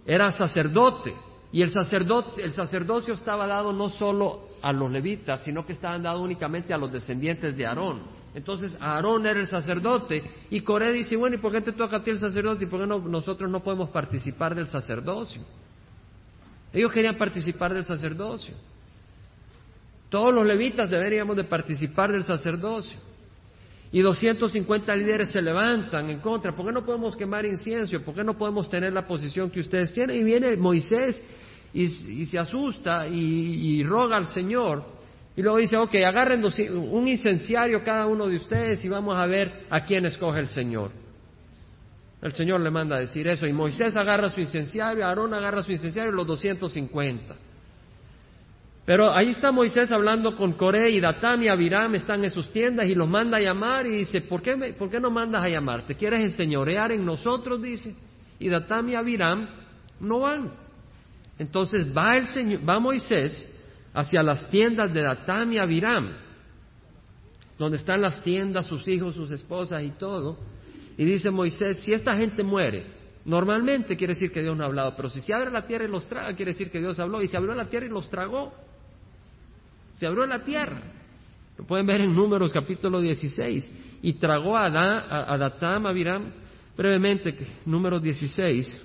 era 0.05 0.29
sacerdote, 0.31 1.13
y 1.51 1.61
el, 1.61 1.71
sacerdote, 1.71 2.43
el 2.43 2.53
sacerdocio 2.53 3.13
estaba 3.13 3.47
dado 3.47 3.73
no 3.73 3.89
solo 3.89 4.49
a 4.61 4.71
los 4.71 4.91
levitas, 4.91 5.43
sino 5.43 5.65
que 5.65 5.73
estaban 5.73 6.03
dado 6.03 6.21
únicamente 6.21 6.73
a 6.73 6.77
los 6.77 6.91
descendientes 6.91 7.57
de 7.57 7.65
Aarón. 7.65 8.01
Entonces 8.35 8.77
Aarón 8.79 9.25
era 9.25 9.39
el 9.39 9.47
sacerdote 9.47 10.23
y 10.51 10.61
Coré 10.61 10.91
dice, 10.93 11.15
bueno, 11.15 11.37
¿y 11.37 11.39
por 11.39 11.51
qué 11.51 11.61
te 11.61 11.71
toca 11.71 11.97
a 11.97 12.03
ti 12.03 12.11
el 12.11 12.19
sacerdote 12.19 12.65
y 12.65 12.67
por 12.67 12.81
qué 12.81 12.87
nosotros 12.87 13.49
no 13.49 13.61
podemos 13.61 13.89
participar 13.89 14.53
del 14.53 14.67
sacerdocio? 14.67 15.41
Ellos 16.71 16.91
querían 16.91 17.17
participar 17.17 17.73
del 17.73 17.83
sacerdocio. 17.83 18.53
Todos 20.09 20.33
los 20.33 20.45
levitas 20.45 20.89
deberíamos 20.89 21.35
de 21.35 21.45
participar 21.45 22.11
del 22.11 22.23
sacerdocio. 22.23 22.99
Y 23.91 24.01
250 24.01 24.95
líderes 24.95 25.31
se 25.31 25.41
levantan 25.41 26.09
en 26.09 26.19
contra. 26.19 26.55
¿Por 26.55 26.65
qué 26.65 26.71
no 26.71 26.85
podemos 26.85 27.15
quemar 27.15 27.45
incienso? 27.45 27.99
¿Por 28.01 28.13
qué 28.13 28.23
no 28.23 28.37
podemos 28.37 28.69
tener 28.69 28.93
la 28.93 29.07
posición 29.07 29.49
que 29.49 29.59
ustedes 29.59 29.91
tienen? 29.93 30.17
Y 30.17 30.23
viene 30.23 30.55
Moisés 30.57 31.23
y, 31.73 32.25
se 32.25 32.37
asusta 32.37 33.07
y, 33.07 33.83
roga 33.83 34.17
al 34.17 34.27
Señor. 34.27 34.83
Y 35.35 35.41
luego 35.41 35.57
dice, 35.57 35.77
ok, 35.77 35.95
agarren 36.05 36.43
un 36.71 37.07
incenciario 37.07 37.83
cada 37.83 38.05
uno 38.05 38.27
de 38.27 38.35
ustedes 38.35 38.83
y 38.85 38.89
vamos 38.89 39.17
a 39.17 39.25
ver 39.25 39.65
a 39.69 39.83
quién 39.83 40.05
escoge 40.05 40.39
el 40.39 40.47
Señor. 40.47 40.91
El 42.21 42.33
Señor 42.33 42.59
le 42.59 42.69
manda 42.69 42.97
a 42.97 42.99
decir 42.99 43.27
eso. 43.27 43.47
Y 43.47 43.53
Moisés 43.53 43.95
agarra 43.95 44.29
su 44.29 44.41
incenciario, 44.41 45.05
Aarón 45.05 45.33
agarra 45.33 45.63
su 45.63 45.71
incenciario, 45.71 46.11
los 46.11 46.27
250. 46.27 47.48
Pero 48.89 49.15
ahí 49.15 49.29
está 49.29 49.51
Moisés 49.51 49.91
hablando 49.91 50.35
con 50.35 50.53
Coré 50.53 50.89
y 50.89 50.99
Datán 50.99 51.43
y 51.43 51.47
Abiram, 51.47 51.93
están 51.93 52.23
en 52.23 52.31
sus 52.31 52.51
tiendas 52.51 52.87
y 52.87 52.95
los 52.95 53.07
manda 53.07 53.37
a 53.37 53.39
llamar 53.39 53.85
y 53.85 53.97
dice, 53.97 54.21
¿por 54.21 54.41
qué, 54.41 54.73
¿por 54.75 54.89
qué 54.89 54.99
no 54.99 55.11
mandas 55.11 55.43
a 55.43 55.47
llamar? 55.47 55.83
¿Te 55.83 55.93
quieres 55.93 56.21
enseñorear 56.21 56.91
en 56.91 57.05
nosotros? 57.05 57.61
Dice. 57.61 57.95
Y 58.39 58.49
Datán 58.49 58.89
y 58.89 58.95
Abiram 58.95 59.47
no 59.99 60.21
van. 60.21 60.53
Entonces 61.37 61.95
va, 61.95 62.17
el 62.17 62.25
Señor, 62.29 62.67
va 62.67 62.79
Moisés 62.79 63.55
hacia 63.93 64.23
las 64.23 64.49
tiendas 64.49 64.91
de 64.91 65.03
Datán 65.03 65.53
y 65.53 65.59
Abiram, 65.59 66.09
donde 67.59 67.77
están 67.77 68.01
las 68.01 68.23
tiendas, 68.23 68.65
sus 68.65 68.87
hijos, 68.87 69.13
sus 69.13 69.29
esposas 69.29 69.83
y 69.83 69.91
todo. 69.91 70.35
Y 70.97 71.05
dice 71.05 71.29
Moisés, 71.29 71.77
si 71.81 71.93
esta 71.93 72.15
gente 72.15 72.41
muere, 72.41 72.87
normalmente 73.23 73.95
quiere 73.95 74.15
decir 74.15 74.31
que 74.31 74.41
Dios 74.41 74.57
no 74.57 74.63
ha 74.63 74.65
hablado, 74.65 74.95
pero 74.95 75.09
si 75.09 75.21
se 75.21 75.31
abre 75.31 75.51
la 75.51 75.67
tierra 75.67 75.85
y 75.85 75.89
los 75.89 76.07
traga, 76.07 76.35
quiere 76.35 76.53
decir 76.53 76.71
que 76.71 76.79
Dios 76.79 76.99
habló. 76.99 77.21
Y 77.21 77.27
se 77.27 77.37
abrió 77.37 77.53
la 77.53 77.65
tierra 77.65 77.85
y 77.85 77.89
los 77.89 78.09
tragó 78.09 78.67
se 79.99 80.07
abrió 80.07 80.25
la 80.25 80.39
tierra. 80.39 80.81
Lo 81.57 81.65
pueden 81.65 81.85
ver 81.85 81.99
en 81.99 82.15
Números 82.15 82.53
capítulo 82.53 83.01
16. 83.01 83.99
Y 84.01 84.13
tragó 84.13 84.55
a, 84.55 84.67
a, 84.67 85.37
Datam, 85.37 85.85
a 85.85 85.89
Abiram, 85.89 86.31
brevemente, 86.77 87.35
Números 87.65 88.01
16, 88.01 88.81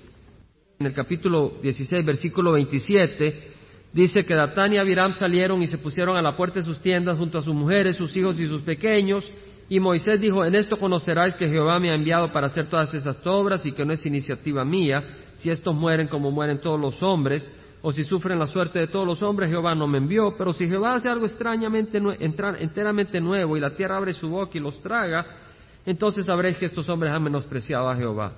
en 0.77 0.85
el 0.85 0.93
capítulo 0.93 1.53
16, 1.63 2.05
versículo 2.05 2.51
27, 2.51 3.51
dice 3.93 4.25
que 4.25 4.35
Datán 4.35 4.73
y 4.73 4.77
Abiram 4.77 5.13
salieron 5.13 5.63
y 5.63 5.67
se 5.67 5.77
pusieron 5.77 6.17
a 6.17 6.21
la 6.21 6.35
puerta 6.35 6.59
de 6.59 6.65
sus 6.65 6.81
tiendas 6.81 7.17
junto 7.17 7.37
a 7.37 7.41
sus 7.41 7.55
mujeres, 7.55 7.95
sus 7.95 8.13
hijos 8.17 8.37
y 8.37 8.45
sus 8.45 8.61
pequeños. 8.63 9.31
Y 9.69 9.79
Moisés 9.79 10.19
dijo, 10.19 10.43
en 10.43 10.53
esto 10.53 10.77
conoceráis 10.77 11.33
que 11.35 11.47
Jehová 11.47 11.79
me 11.79 11.91
ha 11.91 11.95
enviado 11.95 12.27
para 12.33 12.47
hacer 12.47 12.67
todas 12.67 12.93
esas 12.93 13.25
obras 13.25 13.65
y 13.65 13.71
que 13.71 13.85
no 13.85 13.93
es 13.93 14.05
iniciativa 14.05 14.65
mía, 14.65 15.01
si 15.35 15.49
estos 15.49 15.73
mueren 15.73 16.09
como 16.09 16.29
mueren 16.29 16.59
todos 16.59 16.77
los 16.79 17.01
hombres, 17.01 17.49
o 17.87 17.91
si 17.91 18.03
sufren 18.03 18.39
la 18.39 18.47
suerte 18.47 18.79
de 18.79 18.87
todos 18.87 19.05
los 19.05 19.21
hombres, 19.21 19.47
Jehová 19.47 19.75
no 19.75 19.85
me 19.85 19.99
envió. 19.99 20.35
Pero 20.35 20.53
si 20.53 20.67
Jehová 20.67 20.95
hace 20.95 21.07
algo 21.07 21.27
extrañamente, 21.27 22.01
enteramente 22.19 23.21
nuevo 23.21 23.55
y 23.55 23.59
la 23.59 23.75
tierra 23.75 23.97
abre 23.97 24.11
su 24.11 24.27
boca 24.27 24.57
y 24.57 24.59
los 24.59 24.81
traga, 24.81 25.23
entonces 25.85 26.25
sabréis 26.25 26.57
que 26.57 26.65
estos 26.65 26.89
hombres 26.89 27.13
han 27.13 27.21
menospreciado 27.21 27.87
a 27.87 27.95
Jehová. 27.95 28.33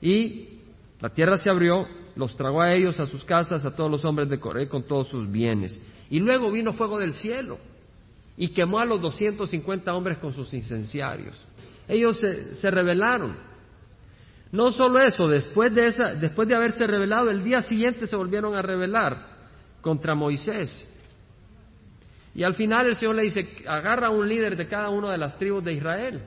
Y 0.00 0.60
la 1.00 1.10
tierra 1.10 1.36
se 1.36 1.50
abrió, 1.50 1.86
los 2.16 2.34
tragó 2.34 2.62
a 2.62 2.72
ellos, 2.72 2.98
a 2.98 3.04
sus 3.04 3.24
casas, 3.24 3.66
a 3.66 3.76
todos 3.76 3.90
los 3.90 4.06
hombres 4.06 4.30
de 4.30 4.40
Coré 4.40 4.68
con 4.68 4.84
todos 4.84 5.08
sus 5.08 5.30
bienes. 5.30 5.78
Y 6.08 6.20
luego 6.20 6.50
vino 6.50 6.72
fuego 6.72 6.98
del 6.98 7.12
cielo 7.12 7.58
y 8.38 8.48
quemó 8.54 8.78
a 8.78 8.86
los 8.86 9.02
250 9.02 9.94
hombres 9.94 10.16
con 10.16 10.32
sus 10.32 10.54
incenciarios. 10.54 11.44
Ellos 11.86 12.18
se, 12.18 12.54
se 12.54 12.70
rebelaron 12.70 13.36
no 14.50 14.70
solo 14.70 14.98
eso, 15.00 15.28
después 15.28 15.74
de, 15.74 15.86
esa, 15.86 16.14
después 16.14 16.48
de 16.48 16.54
haberse 16.54 16.86
revelado, 16.86 17.30
el 17.30 17.44
día 17.44 17.62
siguiente 17.62 18.06
se 18.06 18.16
volvieron 18.16 18.54
a 18.54 18.62
rebelar 18.62 19.26
contra 19.80 20.14
Moisés. 20.14 20.86
Y 22.34 22.42
al 22.42 22.54
final 22.54 22.86
el 22.86 22.96
Señor 22.96 23.16
le 23.16 23.22
dice, 23.22 23.46
agarra 23.66 24.06
a 24.06 24.10
un 24.10 24.28
líder 24.28 24.56
de 24.56 24.66
cada 24.66 24.90
una 24.90 25.10
de 25.10 25.18
las 25.18 25.36
tribus 25.36 25.64
de 25.64 25.72
Israel, 25.72 26.22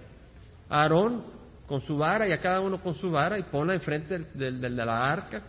a 0.70 0.82
Aarón 0.82 1.24
con 1.68 1.82
su 1.82 1.98
vara 1.98 2.28
y 2.28 2.34
a 2.34 2.42
cada 2.42 2.60
uno 2.60 2.82
con 2.82 2.94
su 2.94 3.10
vara 3.10 3.40
y 3.40 3.44
ponla 3.44 3.74
enfrente 3.74 4.20
del, 4.34 4.60
de 4.60 4.70
la 4.70 5.10
arca. 5.10 5.42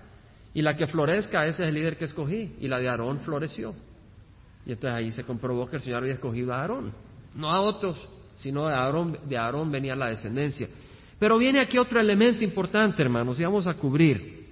Y 0.54 0.62
la 0.62 0.76
que 0.76 0.86
florezca, 0.86 1.44
ese 1.46 1.64
es 1.64 1.68
el 1.68 1.74
líder 1.74 1.96
que 1.96 2.04
escogí. 2.04 2.56
Y 2.60 2.68
la 2.68 2.78
de 2.78 2.88
Aarón 2.88 3.20
floreció. 3.20 3.74
Y 4.64 4.72
entonces 4.72 4.96
ahí 4.96 5.10
se 5.10 5.24
comprobó 5.24 5.66
que 5.66 5.76
el 5.76 5.82
Señor 5.82 6.02
había 6.02 6.14
escogido 6.14 6.52
a 6.52 6.60
Aarón, 6.60 6.92
no 7.34 7.50
a 7.50 7.60
otros, 7.60 7.98
sino 8.36 8.68
de 8.68 8.74
Aarón, 8.74 9.18
de 9.28 9.36
Aarón 9.36 9.70
venía 9.72 9.96
la 9.96 10.10
descendencia. 10.10 10.68
Pero 11.22 11.38
viene 11.38 11.60
aquí 11.60 11.78
otro 11.78 12.00
elemento 12.00 12.42
importante, 12.42 13.00
hermanos, 13.00 13.38
y 13.38 13.44
vamos 13.44 13.68
a 13.68 13.74
cubrir. 13.74 14.44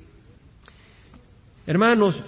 Hermanos, 1.67 2.23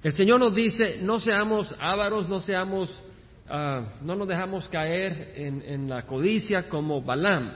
el 0.00 0.12
Señor 0.12 0.38
nos 0.38 0.54
dice, 0.54 1.00
no 1.02 1.18
seamos 1.18 1.74
ávaros, 1.80 2.28
no 2.28 2.38
seamos, 2.38 3.02
ah, 3.48 3.82
no 4.02 4.14
nos 4.14 4.28
dejamos 4.28 4.68
caer 4.68 5.32
en, 5.34 5.60
en, 5.60 5.88
la 5.88 6.02
codicia 6.02 6.68
como 6.68 7.02
Balaam. 7.02 7.52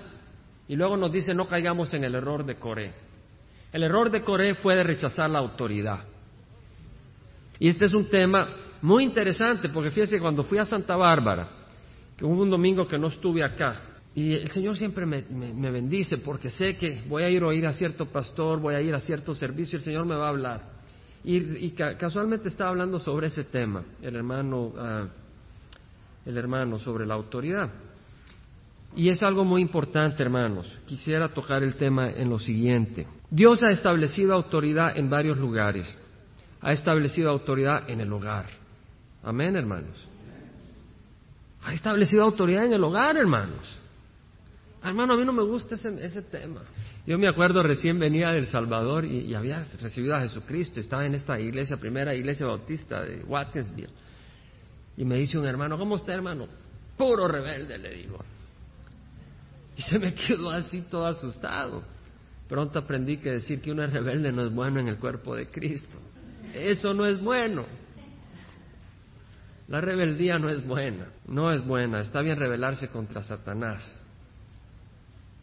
Y 0.67 0.75
luego 0.75 0.97
nos 0.97 1.12
dice, 1.12 1.35
no 1.35 1.47
caigamos 1.47 1.95
en 1.95 2.03
el 2.03 2.17
error 2.17 2.45
de 2.45 2.57
Coré. 2.57 2.93
El 3.73 3.85
error 3.85 4.11
de 4.11 4.25
Coré 4.25 4.57
fue 4.57 4.75
de 4.75 4.83
rechazar 4.83 5.31
la 5.31 5.39
autoridad. 5.39 6.03
Y 7.61 7.69
este 7.69 7.85
es 7.85 7.95
un 7.95 8.09
tema 8.09 8.57
muy 8.83 9.05
interesante, 9.05 9.69
porque 9.69 9.93
fíjese, 9.93 10.19
cuando 10.19 10.43
fui 10.43 10.59
a 10.59 10.65
Santa 10.65 10.97
Bárbara, 10.97 11.49
que 12.17 12.25
hubo 12.25 12.43
un 12.43 12.50
domingo 12.50 12.89
que 12.89 12.99
no 12.99 13.07
estuve 13.07 13.45
acá, 13.45 13.85
y 14.14 14.33
el 14.35 14.50
Señor 14.50 14.76
siempre 14.76 15.07
me, 15.07 15.71
bendice 15.71 16.19
porque 16.19 16.50
sé 16.50 16.76
que 16.76 17.02
voy 17.09 17.23
a 17.23 17.31
ir 17.31 17.43
a 17.43 17.47
oír 17.47 17.67
a 17.67 17.73
cierto 17.73 18.07
pastor, 18.07 18.59
voy 18.61 18.75
a 18.75 18.81
ir 18.81 18.95
a 18.95 19.00
cierto 19.00 19.35
servicio, 19.35 19.76
el 19.76 19.85
Señor 19.85 20.05
me 20.05 20.17
va 20.17 20.26
a 20.26 20.31
hablar. 20.31 20.62
Y, 21.23 21.71
casualmente 21.71 22.49
estaba 22.49 22.71
hablando 22.71 22.99
sobre 22.99 23.29
ese 23.29 23.45
tema, 23.45 23.85
el 24.02 24.17
hermano, 24.17 24.73
ah, 24.76 25.07
el 26.26 26.37
hermano 26.37 26.79
sobre 26.79 27.07
la 27.07 27.14
autoridad. 27.14 27.71
Y 28.97 29.09
es 29.09 29.23
algo 29.23 29.45
muy 29.45 29.62
importante, 29.62 30.23
hermanos. 30.23 30.76
Quisiera 30.87 31.33
tocar 31.33 31.62
el 31.62 31.76
tema 31.76 32.11
en 32.11 32.29
lo 32.29 32.40
siguiente. 32.40 33.07
Dios 33.31 33.62
ha 33.62 33.71
establecido 33.71 34.35
autoridad 34.35 34.97
en 34.99 35.09
varios 35.09 35.38
lugares. 35.38 35.95
Ha 36.61 36.73
establecido 36.73 37.31
autoridad 37.31 37.88
en 37.88 38.00
el 38.00 38.12
hogar. 38.12 38.47
Amén, 39.23 39.55
hermanos. 39.55 40.09
Ha 41.62 41.75
establecido 41.75 42.25
autoridad 42.25 42.64
en 42.64 42.73
el 42.73 42.83
hogar, 42.83 43.17
hermanos. 43.17 43.79
Hermano, 44.83 45.13
a 45.13 45.17
mí 45.17 45.25
no 45.25 45.33
me 45.33 45.43
gusta 45.43 45.75
ese, 45.75 46.23
tema. 46.23 46.63
Yo 47.07 47.19
me 47.19 47.29
acuerdo, 47.29 47.63
recién 47.63 47.99
venía 47.99 48.31
del 48.31 48.47
Salvador 48.47 49.05
y, 49.05 49.35
había 49.35 49.63
recibido 49.81 50.15
a 50.15 50.21
Jesucristo. 50.21 50.81
Estaba 50.81 51.05
en 51.05 51.15
esta 51.15 51.39
iglesia, 51.39 51.77
primera 51.77 52.15
iglesia 52.15 52.47
bautista 52.47 53.03
de 53.03 53.23
Watkinsville. 53.25 53.91
Y 54.97 55.05
me 55.05 55.17
dice 55.17 55.39
un 55.39 55.47
hermano, 55.47 55.79
¿cómo 55.79 55.97
está, 55.97 56.15
hermano? 56.15 56.47
Puro 56.97 57.29
rebelde, 57.29 57.79
le 57.79 57.95
digo. 57.95 58.25
Y 59.77 59.83
se 59.83 59.99
me 59.99 60.15
quedó 60.15 60.51
así 60.51 60.83
todo 60.83 61.07
asustado. 61.07 61.83
Pronto 62.49 62.79
aprendí 62.79 63.19
que 63.19 63.31
decir 63.31 63.61
que 63.61 63.71
uno 63.71 63.85
es 63.85 63.93
rebelde 63.93 64.33
no 64.33 64.43
es 64.43 64.53
bueno 64.53 64.81
en 64.81 64.89
el 64.89 64.99
cuerpo 64.99 65.37
de 65.37 65.47
Cristo. 65.47 65.99
Eso 66.55 66.95
no 66.95 67.07
es 67.07 67.21
bueno. 67.21 67.65
La 69.69 69.81
rebeldía 69.81 70.39
no 70.39 70.49
es 70.49 70.67
buena, 70.67 71.09
no 71.29 71.53
es 71.53 71.65
buena. 71.65 72.01
Está 72.01 72.23
bien 72.23 72.39
rebelarse 72.39 72.89
contra 72.89 73.23
Satanás 73.23 74.00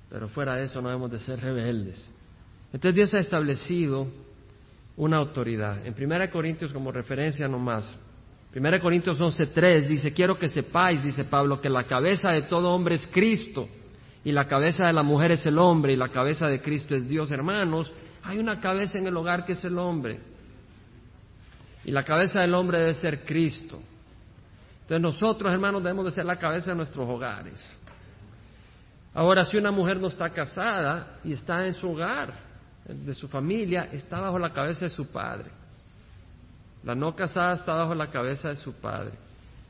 pero 0.09 0.29
fuera 0.29 0.55
de 0.55 0.63
eso 0.63 0.81
no 0.81 0.89
debemos 0.89 1.11
de 1.11 1.19
ser 1.19 1.39
rebeldes. 1.39 2.09
Entonces 2.73 2.95
Dios 2.95 3.13
ha 3.13 3.19
establecido 3.19 4.07
una 4.95 5.17
autoridad. 5.17 5.85
En 5.85 5.93
1 5.93 6.29
Corintios, 6.31 6.73
como 6.73 6.91
referencia 6.91 7.47
nomás, 7.47 7.95
1 8.55 8.79
Corintios 8.79 9.19
11.3 9.19 9.87
dice, 9.87 10.13
quiero 10.13 10.37
que 10.37 10.49
sepáis, 10.49 11.03
dice 11.03 11.25
Pablo, 11.25 11.61
que 11.61 11.69
la 11.69 11.85
cabeza 11.85 12.31
de 12.31 12.43
todo 12.43 12.73
hombre 12.73 12.95
es 12.95 13.07
Cristo, 13.07 13.67
y 14.23 14.31
la 14.31 14.47
cabeza 14.47 14.87
de 14.87 14.93
la 14.93 15.03
mujer 15.03 15.31
es 15.31 15.45
el 15.45 15.57
hombre, 15.59 15.93
y 15.93 15.95
la 15.95 16.09
cabeza 16.09 16.47
de 16.47 16.61
Cristo 16.61 16.95
es 16.95 17.07
Dios. 17.07 17.29
Hermanos, 17.31 17.93
hay 18.23 18.39
una 18.39 18.59
cabeza 18.59 18.97
en 18.97 19.07
el 19.07 19.15
hogar 19.15 19.45
que 19.45 19.53
es 19.53 19.63
el 19.63 19.77
hombre, 19.77 20.19
y 21.85 21.91
la 21.91 22.03
cabeza 22.03 22.41
del 22.41 22.53
hombre 22.53 22.79
debe 22.79 22.93
ser 22.95 23.23
Cristo. 23.23 23.79
Entonces 24.81 25.01
nosotros, 25.01 25.53
hermanos, 25.53 25.83
debemos 25.83 26.05
de 26.05 26.11
ser 26.11 26.25
la 26.25 26.37
cabeza 26.37 26.71
de 26.71 26.77
nuestros 26.77 27.07
hogares. 27.07 27.69
Ahora, 29.17 29.45
si 29.45 29.57
una 29.57 29.71
mujer 29.71 29.99
no 29.99 30.09
está 30.09 30.29
casada 30.29 31.17
y 31.23 31.33
está 31.33 31.65
en 31.65 31.73
su 31.73 31.89
hogar, 31.89 32.35
de 32.85 33.15
su 33.15 33.27
familia, 33.27 33.89
está 33.91 34.19
bajo 34.21 34.37
la 34.37 34.53
cabeza 34.53 34.85
de 34.85 34.91
su 34.91 35.07
padre. 35.07 35.49
La 36.83 36.93
no 36.93 37.15
casada 37.15 37.55
está 37.55 37.73
bajo 37.73 37.95
la 37.95 38.11
cabeza 38.11 38.49
de 38.49 38.57
su 38.57 38.73
padre. 38.73 39.13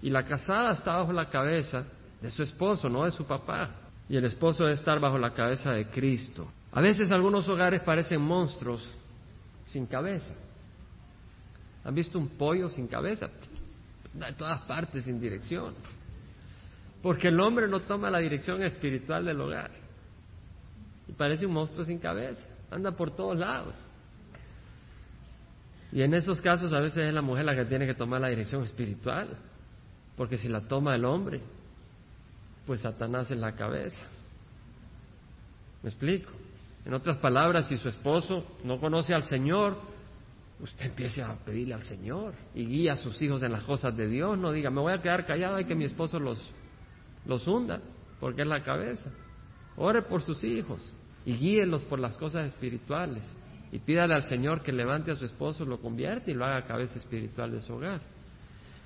Y 0.02 0.10
la 0.10 0.26
casada 0.26 0.74
está 0.74 0.98
bajo 0.98 1.14
la 1.14 1.30
cabeza 1.30 1.86
de 2.22 2.30
su 2.30 2.44
esposo, 2.44 2.90
no 2.90 3.06
de 3.06 3.12
su 3.12 3.24
papá. 3.24 3.70
Y 4.10 4.18
el 4.18 4.26
esposo 4.26 4.66
debe 4.66 4.76
estar 4.76 5.00
bajo 5.00 5.18
la 5.18 5.34
cabeza 5.34 5.72
de 5.72 5.86
Cristo. 5.92 6.46
A 6.74 6.82
veces 6.82 7.10
algunos 7.10 7.48
hogares 7.48 7.82
parecen 7.84 8.20
monstruos 8.20 8.92
sin 9.64 9.86
cabeza. 9.86 10.34
¿Han 11.86 11.96
visto 11.96 12.20
un 12.20 12.28
pollo 12.28 12.68
sin 12.68 12.86
cabeza? 12.86 13.30
De 14.14 14.34
todas 14.34 14.60
partes, 14.64 15.06
sin 15.06 15.22
dirección. 15.22 15.74
Porque 17.08 17.30
el 17.30 17.40
hombre 17.40 17.70
no 17.70 17.80
toma 17.80 18.12
la 18.12 18.20
dirección 18.20 18.62
espiritual 18.64 19.24
del 19.24 19.40
hogar. 19.40 19.72
Y 21.08 21.14
parece 21.14 21.46
un 21.46 21.54
monstruo 21.54 21.86
sin 21.86 22.00
cabeza. 22.00 22.46
Anda 22.70 22.92
por 22.92 23.16
todos 23.16 23.40
lados. 23.40 23.76
Y 25.94 26.02
en 26.02 26.14
esos 26.14 26.42
casos 26.42 26.74
a 26.74 26.82
veces 26.82 27.06
es 27.06 27.14
la 27.14 27.22
mujer 27.22 27.46
la 27.46 27.56
que 27.56 27.64
tiene 27.64 27.86
que 27.86 27.94
tomar 27.94 28.20
la 28.20 28.28
dirección 28.28 28.62
espiritual. 28.66 29.38
Porque 30.18 30.38
si 30.38 30.50
la 30.50 30.68
toma 30.68 30.96
el 30.96 31.06
hombre, 31.06 31.40
pues 32.66 32.82
Satanás 32.82 33.32
es 33.32 33.38
la 33.38 33.56
cabeza. 33.56 34.06
¿Me 35.84 35.88
explico? 35.88 36.30
En 36.84 36.94
otras 36.94 37.16
palabras, 37.20 37.70
si 37.70 37.78
su 37.78 37.88
esposo 37.88 38.46
no 38.66 38.82
conoce 38.82 39.14
al 39.14 39.24
Señor, 39.24 39.78
usted 40.60 40.88
empiece 40.88 41.24
a 41.24 41.38
pedirle 41.46 41.74
al 41.74 41.84
Señor 41.84 42.34
y 42.54 42.66
guía 42.66 42.94
a 42.94 42.98
sus 42.98 43.22
hijos 43.22 43.44
en 43.44 43.54
las 43.54 43.64
cosas 43.64 43.96
de 43.96 44.10
Dios. 44.10 44.38
No 44.38 44.52
diga, 44.52 44.70
me 44.70 44.82
voy 44.82 44.92
a 44.92 45.02
quedar 45.02 45.26
callado 45.26 45.58
y 45.58 45.64
que 45.64 45.74
mi 45.74 45.86
esposo 45.86 46.20
los, 46.20 46.38
los 47.28 47.48
hunda, 47.48 47.82
porque 48.20 48.42
es 48.42 48.48
la 48.48 48.64
cabeza. 48.64 49.12
Ore 49.76 50.02
por 50.02 50.24
sus 50.24 50.44
hijos 50.44 50.94
y 51.26 51.34
guíelos 51.34 51.84
por 51.84 52.00
las 52.00 52.18
cosas 52.18 52.48
espirituales. 52.48 53.32
Y 53.72 53.80
pídale 53.80 54.16
al 54.16 54.24
Señor 54.24 54.64
que 54.64 54.72
levante 54.72 55.12
a 55.12 55.16
su 55.16 55.26
esposo, 55.26 55.66
lo 55.66 55.80
convierta 55.80 56.32
y 56.32 56.34
lo 56.34 56.46
haga 56.46 56.66
cabeza 56.66 56.98
espiritual 56.98 57.52
de 57.52 57.60
su 57.60 57.74
hogar. 57.74 58.02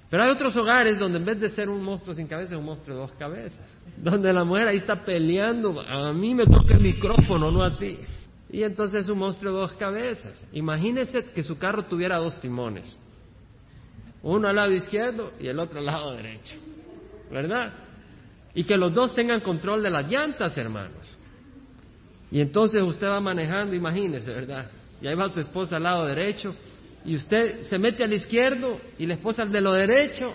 Pero 0.10 0.24
hay 0.24 0.32
otros 0.32 0.58
hogares 0.58 1.00
donde 1.00 1.20
en 1.20 1.26
vez 1.26 1.40
de 1.40 1.50
ser 1.50 1.70
un 1.70 1.82
monstruo 1.82 2.14
sin 2.14 2.28
cabeza, 2.28 2.56
es 2.56 2.60
un 2.60 2.66
monstruo 2.66 2.96
de 2.96 3.02
dos 3.04 3.14
cabezas. 3.14 3.82
Donde 3.96 4.34
la 4.34 4.44
mujer 4.44 4.68
ahí 4.68 4.78
está 4.78 5.06
peleando, 5.06 5.80
a 5.80 6.12
mí 6.12 6.36
me 6.36 6.46
toca 6.46 6.74
el 6.74 6.82
micrófono, 6.82 7.50
no 7.50 7.64
a 7.64 7.78
ti. 7.78 8.00
Y 8.50 8.64
entonces 8.64 9.06
es 9.06 9.10
un 9.10 9.20
monstruo 9.20 9.54
de 9.54 9.60
dos 9.60 9.74
cabezas. 9.76 10.46
Imagínese 10.52 11.24
que 11.32 11.44
su 11.44 11.58
carro 11.58 11.86
tuviera 11.86 12.18
dos 12.18 12.38
timones. 12.42 12.98
Uno 14.24 14.50
al 14.50 14.56
lado 14.58 14.74
izquierdo 14.74 15.32
y 15.40 15.48
el 15.48 15.58
otro 15.60 15.80
al 15.80 15.86
lado 15.86 16.12
derecho. 16.12 16.56
¿Verdad? 17.32 17.72
Y 18.54 18.64
que 18.64 18.76
los 18.76 18.94
dos 18.94 19.16
tengan 19.16 19.42
control 19.42 19.84
de 19.84 19.90
las 19.90 20.10
llantas, 20.10 20.58
hermanos. 20.58 21.18
Y 22.32 22.42
entonces 22.42 22.82
usted 22.82 23.08
va 23.08 23.20
manejando, 23.20 23.76
imagínese, 23.76 24.34
¿verdad? 24.34 24.70
Y 25.02 25.08
ahí 25.08 25.16
va 25.16 25.30
su 25.30 25.40
esposa 25.40 25.78
al 25.78 25.84
lado 25.84 26.06
derecho 26.06 26.56
y 27.04 27.16
usted 27.16 27.64
se 27.64 27.78
mete 27.78 28.04
al 28.04 28.14
izquierdo 28.14 28.80
y 28.98 29.06
la 29.06 29.16
esposa 29.16 29.44
al 29.44 29.52
de 29.52 29.62
lo 29.62 29.74
derecho, 29.74 30.34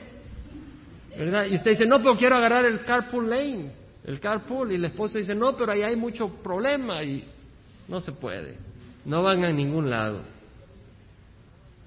¿verdad? 1.17 1.47
Y 1.47 1.55
usted 1.55 1.73
dice, 1.73 1.87
no, 1.87 1.99
pero 1.99 2.17
quiero 2.17 2.37
agarrar 2.37 2.67
el 2.67 2.85
carpool 2.85 3.31
lane, 3.31 3.73
el 4.05 4.21
carpool, 4.21 4.73
y 4.73 4.79
la 4.79 4.89
esposa 4.89 5.19
dice, 5.19 5.35
no, 5.35 5.57
pero 5.57 5.73
ahí 5.73 5.83
hay 5.83 5.97
mucho 5.97 6.29
problema 6.29 7.03
y 7.03 7.25
no 7.89 8.01
se 8.01 8.13
puede, 8.13 8.59
no 9.05 9.23
van 9.23 9.45
a 9.45 9.53
ningún 9.53 9.89
lado. 9.89 10.21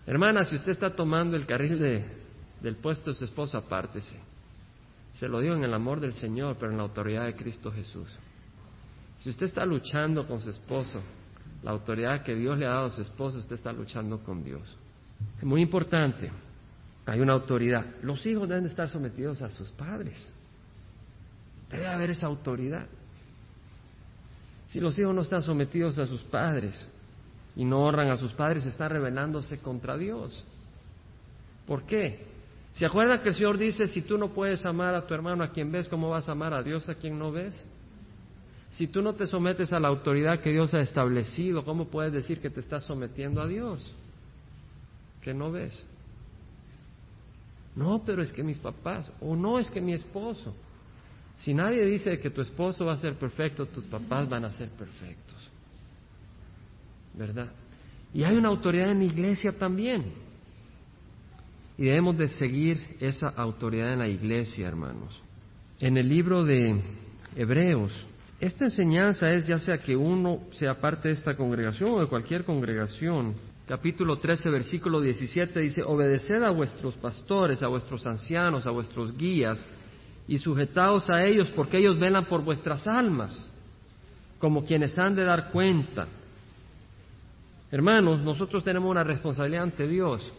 Hermana, 0.07 0.45
si 0.45 0.55
usted 0.55 0.71
está 0.71 0.95
tomando 0.95 1.36
el 1.36 1.45
carril 1.45 1.77
de, 1.77 2.03
del 2.62 2.75
puesto 2.75 3.12
de 3.12 3.17
su 3.17 3.25
esposo, 3.25 3.57
apártese. 3.57 4.17
Se 5.20 5.28
lo 5.28 5.42
digo 5.42 5.54
en 5.54 5.66
el 5.66 5.74
amor 5.74 6.00
del 6.00 6.14
Señor, 6.14 6.56
pero 6.58 6.72
en 6.72 6.78
la 6.78 6.84
autoridad 6.84 7.26
de 7.26 7.36
Cristo 7.36 7.74
Jesús. 7.74 8.08
Si 9.20 9.30
usted 9.30 9.48
está 9.48 9.66
luchando 9.66 10.26
con 10.26 10.40
su 10.40 10.50
esposo, 10.50 11.02
la 11.62 11.72
autoridad 11.72 12.24
que 12.24 12.36
Dios 12.36 12.58
le 12.58 12.66
ha 12.66 12.70
dado 12.70 12.86
a 12.86 12.92
su 12.92 13.02
esposo, 13.02 13.38
usted 13.38 13.56
está 13.56 13.74
luchando 13.74 14.20
con 14.20 14.42
Dios. 14.46 14.62
Es 15.38 15.44
muy 15.44 15.62
importante. 15.62 16.32
Hay 17.06 17.20
una 17.20 17.34
autoridad. 17.34 17.86
Los 18.02 18.26
hijos 18.26 18.48
deben 18.48 18.66
estar 18.66 18.90
sometidos 18.90 19.42
a 19.42 19.50
sus 19.50 19.70
padres. 19.72 20.34
Debe 21.70 21.88
haber 21.88 22.12
esa 22.12 22.28
autoridad. 22.28 22.88
Si 24.68 24.80
los 24.80 24.98
hijos 24.98 25.14
no 25.14 25.24
están 25.24 25.44
sometidos 25.44 26.00
a 26.00 26.06
sus 26.06 26.22
padres 26.22 26.88
y 27.58 27.66
no 27.66 27.82
honran 27.82 28.10
a 28.10 28.16
sus 28.16 28.32
padres, 28.32 28.66
están 28.66 28.92
rebelándose 28.92 29.58
contra 29.58 29.98
Dios. 29.98 30.46
¿Por 31.68 31.84
qué? 31.84 32.38
¿Se 32.79 32.86
acuerdan 32.86 33.21
que 33.21 33.27
el 33.27 33.36
Señor 33.36 33.57
dice, 33.57 33.88
si 33.89 34.03
tú 34.03 34.17
no 34.17 34.29
puedes 34.29 34.65
amar 34.65 34.95
a 34.95 35.05
tu 35.05 35.13
hermano 35.13 35.43
a 35.43 35.50
quien 35.50 35.69
ves, 35.69 35.89
¿cómo 35.89 36.09
vas 36.09 36.29
a 36.29 36.31
amar 36.31 36.53
a 36.53 36.63
Dios 36.63 36.88
a 36.88 36.95
quien 36.95 37.19
no 37.19 37.29
ves? 37.29 37.65
Si 38.69 38.88
tú 38.88 39.01
no 39.01 39.15
te 39.15 39.27
sometes 39.27 39.74
a 39.74 39.81
la 39.81 39.89
autoridad 39.89 40.39
que 40.39 40.51
Dios 40.51 40.74
ha 40.74 40.79
establecido, 40.79 41.65
¿cómo 41.65 41.89
puedes 41.89 42.13
decir 42.13 42.39
que 42.39 42.50
te 42.50 42.62
estás 42.62 42.86
sometiendo 42.86 43.41
a 43.41 43.48
Dios? 43.48 43.93
Que 45.21 45.33
no 45.33 45.51
ves. 45.51 45.86
No, 47.75 48.01
pero 48.05 48.24
es 48.24 48.31
que 48.31 48.43
mis 48.43 48.59
papás, 48.59 49.12
o 49.19 49.36
no 49.36 49.59
es 49.59 49.69
que 49.69 49.81
mi 49.81 49.91
esposo. 49.91 50.55
Si 51.36 51.53
nadie 51.53 51.83
dice 51.83 52.17
que 52.17 52.29
tu 52.29 52.39
esposo 52.39 52.85
va 52.85 52.94
a 52.94 52.98
ser 52.98 53.15
perfecto, 53.15 53.65
tus 53.65 53.83
papás 53.87 54.29
van 54.29 54.46
a 54.46 54.53
ser 54.53 54.70
perfectos. 54.70 55.50
¿Verdad? 57.13 57.51
Y 58.13 58.24
hay 58.24 58.37
una 58.37 58.48
autoridad 58.48 58.89
en 58.92 59.00
la 59.00 59.05
iglesia 59.05 59.51
también. 59.51 60.28
Y 61.79 61.85
debemos 61.85 62.18
de 62.18 62.27
seguir 62.27 62.77
esa 63.00 63.29
autoridad 63.29 63.94
en 63.94 64.00
la 64.00 64.07
iglesia, 64.09 64.68
hermanos. 64.68 65.18
En 65.79 65.96
el 65.96 66.09
libro 66.09 66.44
de 66.44 66.83
Hebreos, 67.37 67.94
esta 68.37 68.65
enseñanza 68.65 69.31
es 69.31 69.48
ya 69.48 69.59
sea 69.59 69.77
que 69.77 69.96
uno 69.96 70.42
sea 70.51 70.81
parte 70.81 71.07
de 71.07 71.13
esta 71.13 71.37
congregación 71.37 71.92
o 71.92 72.01
de 72.01 72.07
cualquier 72.07 72.44
congregación. 72.44 73.33
Capítulo 73.65 74.18
13, 74.18 74.50
versículo 74.50 75.00
17 75.00 75.57
dice, 75.61 75.81
obedeced 75.81 76.44
a 76.44 76.50
vuestros 76.50 76.96
pastores, 76.96 77.63
a 77.63 77.70
vuestros 77.70 78.05
ancianos, 78.05 78.68
a 78.68 78.72
vuestros 78.72 79.15
guías, 79.18 79.65
y 80.27 80.37
sujetaos 80.37 81.09
a 81.09 81.24
ellos 81.24 81.50
porque 81.51 81.77
ellos 81.77 81.98
velan 81.98 82.25
por 82.25 82.44
vuestras 82.44 82.89
almas, 82.89 83.50
como 84.37 84.65
quienes 84.65 85.00
han 85.00 85.15
de 85.15 85.24
dar 85.24 85.50
cuenta. 85.51 86.09
Hermanos, 87.72 88.20
nosotros 88.20 88.65
tenemos 88.65 88.92
una 88.92 89.05
responsabilidad 89.05 89.63
ante 89.63 89.87
Dios, 89.87 90.29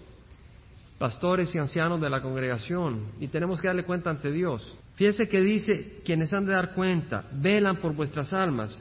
pastores 1.01 1.55
y 1.55 1.59
ancianos 1.59 1.99
de 1.99 2.11
la 2.11 2.21
congregación, 2.21 3.13
y 3.21 3.29
tenemos 3.29 3.59
que 3.59 3.69
darle 3.69 3.85
cuenta 3.85 4.11
ante 4.11 4.31
Dios. 4.31 4.77
Fíjense 4.97 5.27
que 5.31 5.41
dice, 5.41 6.03
quienes 6.05 6.31
han 6.35 6.45
de 6.45 6.53
dar 6.53 6.75
cuenta, 6.75 7.25
velan 7.33 7.77
por 7.77 7.95
vuestras 7.95 8.35
almas, 8.35 8.79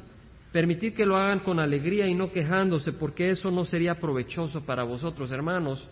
permitid 0.52 0.96
que 0.96 1.06
lo 1.06 1.16
hagan 1.16 1.40
con 1.40 1.62
alegría 1.62 2.08
y 2.08 2.14
no 2.14 2.30
quejándose, 2.30 2.92
porque 2.92 3.30
eso 3.30 3.50
no 3.50 3.64
sería 3.64 4.02
provechoso 4.02 4.60
para 4.66 4.84
vosotros, 4.84 5.32
hermanos. 5.32 5.88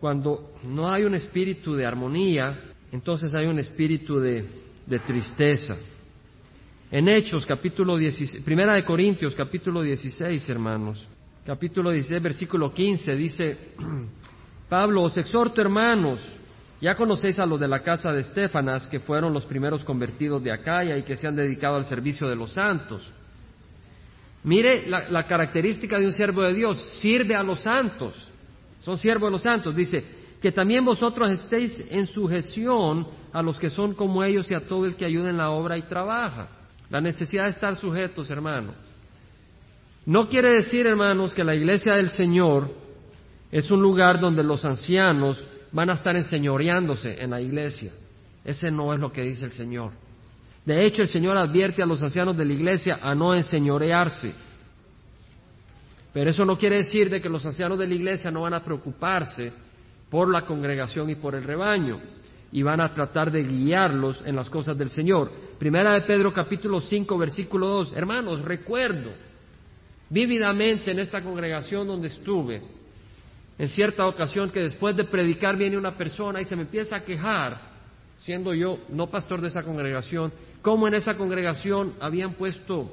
Cuando 0.00 0.54
no 0.64 0.90
hay 0.90 1.04
un 1.04 1.14
espíritu 1.14 1.74
de 1.74 1.84
armonía, 1.84 2.58
entonces 2.90 3.34
hay 3.34 3.44
un 3.44 3.58
espíritu 3.58 4.18
de, 4.18 4.48
tristeza. 5.06 5.76
En 6.90 7.06
Hechos, 7.06 7.44
capítulo 7.44 7.98
16, 7.98 8.42
Primera 8.44 8.72
de 8.72 8.84
Corintios, 8.86 9.34
capítulo 9.34 9.82
16, 9.82 10.48
hermanos, 10.48 11.06
capítulo 11.44 11.90
16, 11.90 12.22
versículo 12.22 12.72
15, 12.72 13.14
dice, 13.14 13.58
Pablo, 14.70 15.02
os 15.02 15.18
exhorto, 15.18 15.60
hermanos, 15.60 16.20
ya 16.80 16.94
conocéis 16.94 17.40
a 17.40 17.44
los 17.44 17.58
de 17.58 17.66
la 17.66 17.80
casa 17.80 18.12
de 18.12 18.20
Estefanas, 18.20 18.86
que 18.86 19.00
fueron 19.00 19.32
los 19.32 19.44
primeros 19.44 19.84
convertidos 19.84 20.42
de 20.44 20.52
Acaya 20.52 20.96
y 20.96 21.02
que 21.02 21.16
se 21.16 21.26
han 21.26 21.34
dedicado 21.34 21.74
al 21.74 21.84
servicio 21.84 22.28
de 22.28 22.36
los 22.36 22.52
santos. 22.52 23.12
Mire 24.44 24.86
la, 24.86 25.24
característica 25.24 25.98
de 25.98 26.06
un 26.06 26.12
siervo 26.12 26.42
de 26.42 26.54
Dios, 26.54 26.80
sirve 27.00 27.34
a 27.34 27.42
los 27.42 27.60
santos, 27.60 28.14
son 28.78 28.96
siervos 28.96 29.26
de 29.26 29.32
los 29.32 29.42
santos. 29.42 29.74
Dice, 29.74 30.04
que 30.40 30.52
también 30.52 30.84
vosotros 30.84 31.28
estéis 31.32 31.84
en 31.90 32.06
sujeción 32.06 33.08
a 33.32 33.42
los 33.42 33.58
que 33.58 33.70
son 33.70 33.94
como 33.94 34.22
ellos 34.22 34.48
y 34.52 34.54
a 34.54 34.66
todo 34.66 34.86
el 34.86 34.94
que 34.94 35.04
ayuda 35.04 35.30
en 35.30 35.36
la 35.36 35.50
obra 35.50 35.76
y 35.76 35.82
trabaja. 35.82 36.48
La 36.88 37.00
necesidad 37.00 37.44
de 37.44 37.50
estar 37.50 37.74
sujetos, 37.74 38.30
hermano. 38.30 38.72
No 40.06 40.28
quiere 40.28 40.54
decir, 40.54 40.86
hermanos, 40.86 41.34
que 41.34 41.42
la 41.42 41.56
iglesia 41.56 41.94
del 41.94 42.08
Señor 42.10 42.70
es 43.50 43.70
un 43.70 43.82
lugar 43.82 44.20
donde 44.20 44.44
los 44.44 44.64
ancianos 44.64 45.44
van 45.72 45.90
a 45.90 45.94
estar 45.94 46.16
enseñoreándose 46.16 47.22
en 47.22 47.30
la 47.30 47.40
iglesia. 47.40 47.92
Ese 48.44 48.70
no 48.70 48.92
es 48.92 49.00
lo 49.00 49.12
que 49.12 49.22
dice 49.22 49.44
el 49.44 49.50
Señor. 49.50 49.92
De 50.64 50.84
hecho, 50.84 51.02
el 51.02 51.08
Señor 51.08 51.36
advierte 51.36 51.82
a 51.82 51.86
los 51.86 52.02
ancianos 52.02 52.36
de 52.36 52.44
la 52.44 52.52
iglesia 52.52 52.98
a 53.02 53.14
no 53.14 53.34
enseñorearse. 53.34 54.32
Pero 56.12 56.30
eso 56.30 56.44
no 56.44 56.58
quiere 56.58 56.76
decir 56.76 57.08
de 57.08 57.20
que 57.20 57.28
los 57.28 57.44
ancianos 57.46 57.78
de 57.78 57.86
la 57.86 57.94
iglesia 57.94 58.30
no 58.30 58.42
van 58.42 58.54
a 58.54 58.64
preocuparse 58.64 59.52
por 60.10 60.30
la 60.30 60.44
congregación 60.44 61.08
y 61.10 61.14
por 61.14 61.34
el 61.34 61.44
rebaño 61.44 62.00
y 62.52 62.62
van 62.62 62.80
a 62.80 62.92
tratar 62.92 63.30
de 63.30 63.44
guiarlos 63.44 64.20
en 64.24 64.34
las 64.34 64.50
cosas 64.50 64.76
del 64.76 64.90
Señor. 64.90 65.30
Primera 65.58 65.94
de 65.94 66.02
Pedro 66.02 66.32
capítulo 66.32 66.80
5 66.80 67.18
versículo 67.18 67.66
2. 67.68 67.92
Hermanos, 67.94 68.42
recuerdo 68.42 69.12
vívidamente 70.08 70.90
en 70.90 70.98
esta 70.98 71.22
congregación 71.22 71.86
donde 71.86 72.08
estuve 72.08 72.79
en 73.60 73.68
cierta 73.68 74.06
ocasión 74.06 74.50
que 74.50 74.60
después 74.60 74.96
de 74.96 75.04
predicar 75.04 75.54
viene 75.54 75.76
una 75.76 75.94
persona 75.94 76.40
y 76.40 76.46
se 76.46 76.56
me 76.56 76.62
empieza 76.62 76.96
a 76.96 77.04
quejar, 77.04 77.60
siendo 78.16 78.54
yo 78.54 78.78
no 78.88 79.10
pastor 79.10 79.42
de 79.42 79.48
esa 79.48 79.62
congregación, 79.62 80.32
cómo 80.62 80.88
en 80.88 80.94
esa 80.94 81.14
congregación 81.14 81.92
habían 82.00 82.32
puesto 82.36 82.90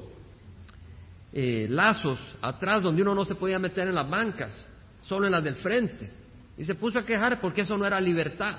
eh, 1.32 1.68
lazos 1.70 2.20
atrás 2.42 2.82
donde 2.82 3.00
uno 3.00 3.14
no 3.14 3.24
se 3.24 3.34
podía 3.34 3.58
meter 3.58 3.88
en 3.88 3.94
las 3.94 4.10
bancas, 4.10 4.70
solo 5.00 5.24
en 5.24 5.32
las 5.32 5.42
del 5.42 5.54
frente. 5.54 6.12
Y 6.58 6.64
se 6.64 6.74
puso 6.74 6.98
a 6.98 7.06
quejar 7.06 7.40
porque 7.40 7.62
eso 7.62 7.78
no 7.78 7.86
era 7.86 7.98
libertad. 7.98 8.58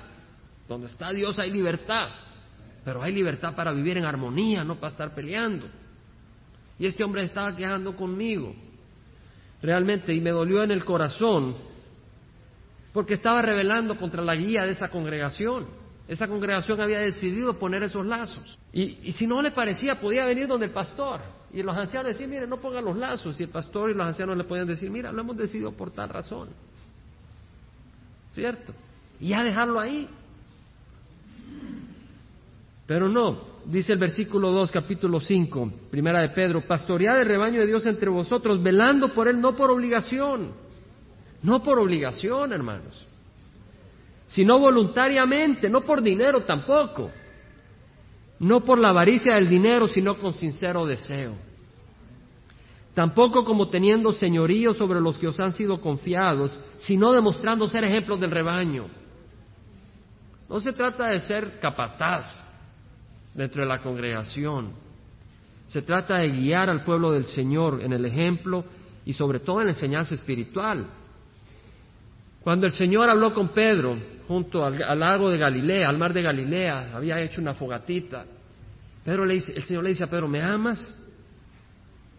Donde 0.66 0.88
está 0.88 1.12
Dios 1.12 1.38
hay 1.38 1.52
libertad, 1.52 2.08
pero 2.84 3.02
hay 3.02 3.12
libertad 3.12 3.54
para 3.54 3.72
vivir 3.72 3.98
en 3.98 4.04
armonía, 4.04 4.64
no 4.64 4.74
para 4.74 4.88
estar 4.88 5.14
peleando. 5.14 5.68
Y 6.76 6.86
este 6.86 7.04
hombre 7.04 7.22
estaba 7.22 7.54
quejando 7.54 7.94
conmigo, 7.94 8.52
realmente, 9.62 10.12
y 10.12 10.20
me 10.20 10.30
dolió 10.30 10.64
en 10.64 10.72
el 10.72 10.84
corazón 10.84 11.69
porque 12.92 13.14
estaba 13.14 13.42
rebelando 13.42 13.96
contra 13.96 14.22
la 14.22 14.34
guía 14.34 14.64
de 14.64 14.72
esa 14.72 14.88
congregación. 14.88 15.66
Esa 16.08 16.26
congregación 16.26 16.80
había 16.80 16.98
decidido 16.98 17.56
poner 17.58 17.84
esos 17.84 18.04
lazos. 18.04 18.58
Y, 18.72 19.12
si 19.12 19.28
no 19.28 19.40
le 19.42 19.52
parecía, 19.52 20.00
podía 20.00 20.24
venir 20.26 20.48
donde 20.48 20.66
el 20.66 20.72
pastor. 20.72 21.20
Y 21.52 21.62
los 21.62 21.76
ancianos 21.76 22.12
decían, 22.12 22.30
mire, 22.30 22.48
no 22.48 22.56
pongan 22.56 22.84
los 22.84 22.96
lazos. 22.96 23.38
Y 23.38 23.44
el 23.44 23.48
pastor 23.48 23.90
y 23.90 23.94
los 23.94 24.06
ancianos 24.06 24.36
le 24.36 24.42
podían 24.42 24.66
decir, 24.66 24.90
mira, 24.90 25.12
lo 25.12 25.20
hemos 25.20 25.36
decidido 25.36 25.70
por 25.72 25.92
tal 25.92 26.08
razón. 26.08 26.48
¿Cierto? 28.32 28.72
Y 29.20 29.28
ya 29.28 29.44
dejarlo 29.44 29.78
ahí. 29.78 30.08
Pero 32.86 33.08
no, 33.08 33.42
dice 33.66 33.92
el 33.92 34.00
versículo 34.00 34.50
2, 34.50 34.72
capítulo 34.72 35.20
5, 35.20 35.72
primera 35.92 36.22
de 36.22 36.30
Pedro, 36.30 36.66
pastoread 36.66 37.20
el 37.20 37.28
rebaño 37.28 37.60
de 37.60 37.68
Dios 37.68 37.86
entre 37.86 38.10
vosotros, 38.10 38.60
velando 38.60 39.14
por 39.14 39.28
él, 39.28 39.40
no 39.40 39.54
por 39.54 39.70
obligación, 39.70 40.50
no 41.42 41.62
por 41.62 41.78
obligación, 41.78 42.52
hermanos, 42.52 43.06
sino 44.26 44.58
voluntariamente, 44.58 45.68
no 45.68 45.80
por 45.82 46.02
dinero 46.02 46.42
tampoco, 46.42 47.10
no 48.38 48.60
por 48.60 48.78
la 48.78 48.90
avaricia 48.90 49.34
del 49.34 49.48
dinero, 49.48 49.86
sino 49.86 50.18
con 50.18 50.32
sincero 50.34 50.86
deseo. 50.86 51.34
Tampoco 52.94 53.44
como 53.44 53.68
teniendo 53.68 54.12
señorío 54.12 54.74
sobre 54.74 55.00
los 55.00 55.16
que 55.18 55.28
os 55.28 55.38
han 55.40 55.52
sido 55.52 55.80
confiados, 55.80 56.50
sino 56.78 57.12
demostrando 57.12 57.68
ser 57.68 57.84
ejemplos 57.84 58.20
del 58.20 58.30
rebaño. 58.30 58.86
No 60.48 60.60
se 60.60 60.72
trata 60.72 61.06
de 61.06 61.20
ser 61.20 61.60
capataz 61.60 62.26
dentro 63.34 63.62
de 63.62 63.68
la 63.68 63.80
congregación. 63.80 64.72
Se 65.68 65.82
trata 65.82 66.16
de 66.16 66.30
guiar 66.30 66.68
al 66.68 66.82
pueblo 66.82 67.12
del 67.12 67.26
Señor 67.26 67.80
en 67.82 67.92
el 67.92 68.04
ejemplo 68.04 68.64
y 69.04 69.12
sobre 69.12 69.38
todo 69.38 69.60
en 69.60 69.66
la 69.66 69.72
enseñanza 69.72 70.14
espiritual. 70.14 70.86
Cuando 72.42 72.66
el 72.66 72.72
Señor 72.72 73.08
habló 73.08 73.34
con 73.34 73.50
Pedro 73.50 73.98
junto 74.26 74.64
al, 74.64 74.98
lago 74.98 75.30
de 75.30 75.38
Galilea, 75.38 75.88
al 75.88 75.98
mar 75.98 76.12
de 76.12 76.22
Galilea, 76.22 76.94
había 76.94 77.20
hecho 77.20 77.40
una 77.40 77.54
fogatita. 77.54 78.24
Pedro 79.04 79.24
le 79.24 79.34
dice, 79.34 79.52
el 79.54 79.62
Señor 79.62 79.82
le 79.82 79.90
dice 79.90 80.04
a 80.04 80.06
Pedro, 80.06 80.28
¿me 80.28 80.40
amas? 80.40 80.94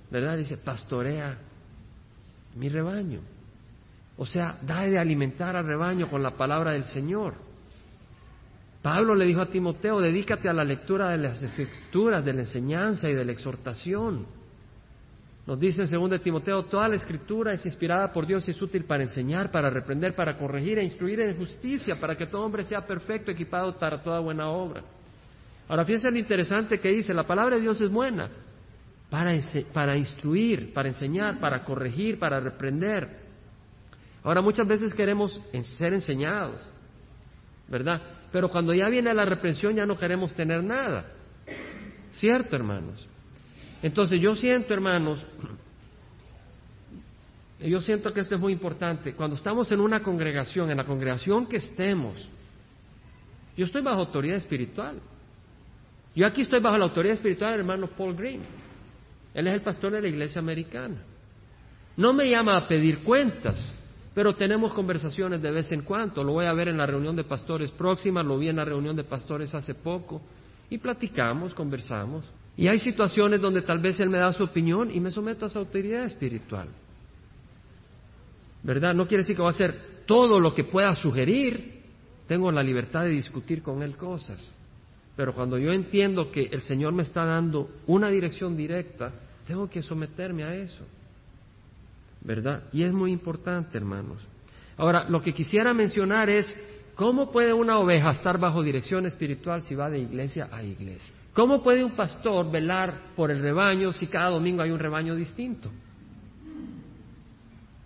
¿Verdad? 0.10 0.38
Dice, 0.38 0.58
pastorea 0.58 1.38
mi 2.56 2.70
rebaño. 2.70 3.22
O 4.18 4.26
sea, 4.26 4.58
da 4.62 4.82
de 4.82 5.00
alimentar 5.00 5.56
al 5.56 5.66
rebaño 5.66 6.10
con 6.10 6.22
la 6.22 6.32
palabra 6.32 6.74
del 6.74 6.84
Señor. 6.84 7.34
Pablo 8.82 9.16
le 9.16 9.26
dijo 9.26 9.42
a 9.42 9.50
Timoteo, 9.50 10.02
dedícate 10.02 10.50
a 10.50 10.54
la 10.54 10.64
lectura 10.64 11.10
de 11.10 11.18
las 11.18 11.42
escrituras, 11.42 12.26
de 12.26 12.34
la 12.34 12.42
enseñanza 12.42 13.10
y 13.10 13.14
de 13.14 13.26
la 13.26 13.32
exhortación. 13.32 14.26
Nos 15.48 15.60
dice 15.60 15.82
en 15.82 15.90
2 15.90 16.22
Timoteo, 16.22 16.64
toda 16.66 16.88
la 16.88 16.96
escritura 16.96 17.54
es 17.54 17.66
inspirada 17.66 18.12
por 18.14 18.28
Dios 18.28 18.48
y 18.48 18.52
es 18.52 18.62
útil 18.62 18.86
para 18.86 19.04
enseñar, 19.04 19.50
para 19.50 19.70
reprender, 19.70 20.14
para 20.14 20.38
corregir 20.38 20.78
e 20.78 20.84
instruir 20.84 21.20
en 21.20 21.38
justicia, 21.38 22.00
para 22.00 22.16
que 22.16 22.28
todo 22.28 22.46
hombre 22.46 22.64
sea 22.64 22.86
perfecto, 22.86 23.32
equipado 23.32 23.78
para 23.78 24.04
toda 24.04 24.20
buena 24.20 24.50
obra. 24.50 24.84
Ahora 25.68 25.84
fíjense 25.84 26.12
lo 26.12 26.20
interesante 26.20 26.80
que 26.80 26.90
dice, 26.90 27.14
la 27.14 27.24
palabra 27.24 27.56
de 27.56 27.62
Dios 27.64 27.82
es 27.82 27.90
buena 27.90 28.30
para, 29.10 29.34
para 29.74 29.98
instruir, 29.98 30.74
para 30.74 30.90
enseñar, 30.90 31.40
para 31.40 31.64
corregir, 31.64 32.20
para 32.20 32.40
reprender. 32.40 33.22
Ahora 34.24 34.42
muchas 34.42 34.68
veces 34.68 34.94
queremos 34.94 35.42
ser 35.78 35.94
enseñados, 35.94 36.62
¿verdad? 37.68 38.00
Pero 38.32 38.48
cuando 38.50 38.74
ya 38.74 38.88
viene 38.90 39.14
la 39.14 39.26
reprensión 39.26 39.76
ya 39.76 39.86
no 39.86 39.98
queremos 39.98 40.34
tener 40.34 40.64
nada. 40.64 41.06
¿Cierto, 42.12 42.56
hermanos? 42.56 43.08
Entonces 43.82 44.22
yo 44.22 44.36
siento, 44.36 44.74
hermanos, 44.74 45.26
yo 47.60 47.82
siento 47.82 48.14
que 48.14 48.22
esto 48.22 48.36
es 48.36 48.42
muy 48.42 48.54
importante. 48.54 49.14
Cuando 49.14 49.36
estamos 49.36 49.72
en 49.72 49.80
una 49.80 50.02
congregación, 50.02 50.70
en 50.72 50.78
la 50.78 50.86
congregación 50.86 51.48
que 51.48 51.58
estemos, 51.58 52.30
yo 53.56 53.66
estoy 53.66 53.82
bajo 53.82 54.00
autoridad 54.00 54.38
espiritual. 54.38 55.00
Yo 56.16 56.26
aquí 56.26 56.42
estoy 56.42 56.60
bajo 56.60 56.78
la 56.78 56.86
autoridad 56.86 57.16
espiritual 57.16 57.52
del 57.52 57.62
hermano 57.62 57.88
Paul 57.88 58.16
Green. 58.16 58.42
Él 59.34 59.48
es 59.48 59.54
el 59.54 59.62
pastor 59.62 59.94
de 59.94 60.02
la 60.02 60.08
iglesia 60.08 60.40
americana. 60.40 61.04
No 61.96 62.14
me 62.14 62.30
llama 62.30 62.58
a 62.58 62.68
pedir 62.68 63.04
cuentas. 63.04 63.76
Pero 64.14 64.36
tenemos 64.36 64.74
conversaciones 64.74 65.42
de 65.42 65.52
vez 65.52 65.72
en 65.72 65.84
cuando. 65.84 66.24
Lo 66.24 66.34
voy 66.34 66.46
a 66.46 66.54
ver 66.54 66.68
en 66.68 66.78
la 66.78 66.86
reunión 66.86 67.16
de 67.16 67.24
pastores 67.24 67.72
próxima, 67.72 68.22
lo 68.22 68.38
vi 68.38 68.50
en 68.50 68.58
la 68.58 68.66
reunión 68.66 68.96
de 68.96 69.06
pastores 69.06 69.54
hace 69.54 69.74
poco. 69.74 70.22
Y 70.70 70.78
platicamos, 70.78 71.54
conversamos. 71.54 72.26
Y 72.62 72.68
hay 72.68 72.78
situaciones 72.78 73.42
donde 73.42 73.64
tal 73.64 73.80
vez 73.80 74.00
él 74.00 74.12
me 74.12 74.20
da 74.20 74.32
su 74.32 74.44
opinión 74.44 74.92
y 74.92 75.00
me 75.00 75.10
someto 75.10 75.48
a 75.48 75.50
su 75.50 75.58
autoridad 75.58 76.06
espiritual. 76.06 76.68
¿Verdad? 78.62 78.94
No 78.94 79.08
quiere 79.08 79.24
decir 79.24 79.36
que 79.36 79.42
va 79.42 79.48
a 79.48 79.52
hacer 79.52 80.04
todo 80.06 80.40
lo 80.40 80.54
que 80.54 80.64
pueda 80.64 80.94
sugerir. 80.94 81.82
Tengo 82.28 82.52
la 82.52 82.62
libertad 82.62 83.02
de 83.02 83.10
discutir 83.10 83.64
con 83.64 83.82
él 83.82 83.98
cosas. 83.98 84.54
Pero 85.16 85.34
cuando 85.34 85.58
yo 85.58 85.72
entiendo 85.72 86.30
que 86.30 86.50
el 86.52 86.62
Señor 86.62 86.94
me 86.94 87.02
está 87.02 87.26
dando 87.26 87.68
una 87.88 88.10
dirección 88.10 88.56
directa, 88.56 89.12
tengo 89.48 89.68
que 89.68 89.82
someterme 89.82 90.44
a 90.44 90.54
eso. 90.54 90.86
¿verdad? 92.24 92.66
Y 92.72 92.84
es 92.84 92.94
muy 92.94 93.12
importante, 93.12 93.76
hermanos. 93.76 94.22
Ahora, 94.78 95.10
lo 95.10 95.24
que 95.24 95.34
quisiera 95.34 95.74
mencionar 95.74 96.30
es 96.30 96.56
cómo 96.94 97.32
puede 97.32 97.54
una 97.54 97.80
oveja 97.80 98.12
estar 98.12 98.38
bajo 98.38 98.62
dirección 98.62 99.08
espiritual 99.08 99.64
si 99.64 99.74
va 99.74 99.90
de 99.90 99.98
iglesia 99.98 100.48
a 100.52 100.62
iglesia. 100.62 101.16
¿Cómo 101.34 101.64
puede 101.64 101.84
un 101.84 101.96
pastor 101.96 102.52
velar 102.52 103.14
por 103.16 103.32
el 103.32 103.42
rebaño 103.42 103.94
si 103.94 104.08
cada 104.08 104.30
domingo 104.32 104.62
hay 104.62 104.72
un 104.72 104.80
rebaño 104.80 105.16
distinto? 105.16 105.72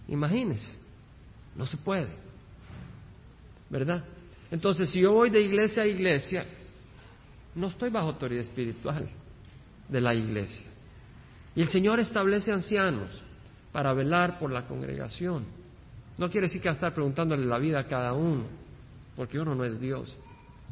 Imagínese, 0.08 0.76
no 1.56 1.66
se 1.66 1.78
puede, 1.78 2.10
¿verdad? 3.70 4.04
Entonces, 4.50 4.90
si 4.90 5.02
yo 5.02 5.14
voy 5.14 5.30
de 5.30 5.42
iglesia 5.42 5.84
a 5.84 5.88
iglesia, 5.88 6.46
no 7.56 7.68
estoy 7.68 7.90
bajo 7.90 8.10
autoridad 8.10 8.44
espiritual 8.44 9.10
de 9.90 10.02
la 10.02 10.14
iglesia. 10.14 10.68
Y 11.56 11.62
el 11.62 11.70
Señor 11.70 12.00
establece 12.00 12.52
ancianos 12.52 13.10
para 13.72 13.94
velar 13.94 14.40
por 14.40 14.52
la 14.52 14.68
congregación. 14.68 15.46
No 16.18 16.30
quiere 16.30 16.48
decir 16.48 16.62
que 16.62 16.70
va 16.70 16.74
a 16.74 16.76
estar 16.76 16.94
preguntándole 16.94 17.46
la 17.46 17.58
vida 17.60 17.80
a 17.80 17.88
cada 17.88 18.14
uno, 18.14 18.46
porque 19.16 19.40
uno 19.40 19.56
no 19.56 19.64
es 19.64 19.80
Dios, 19.80 20.16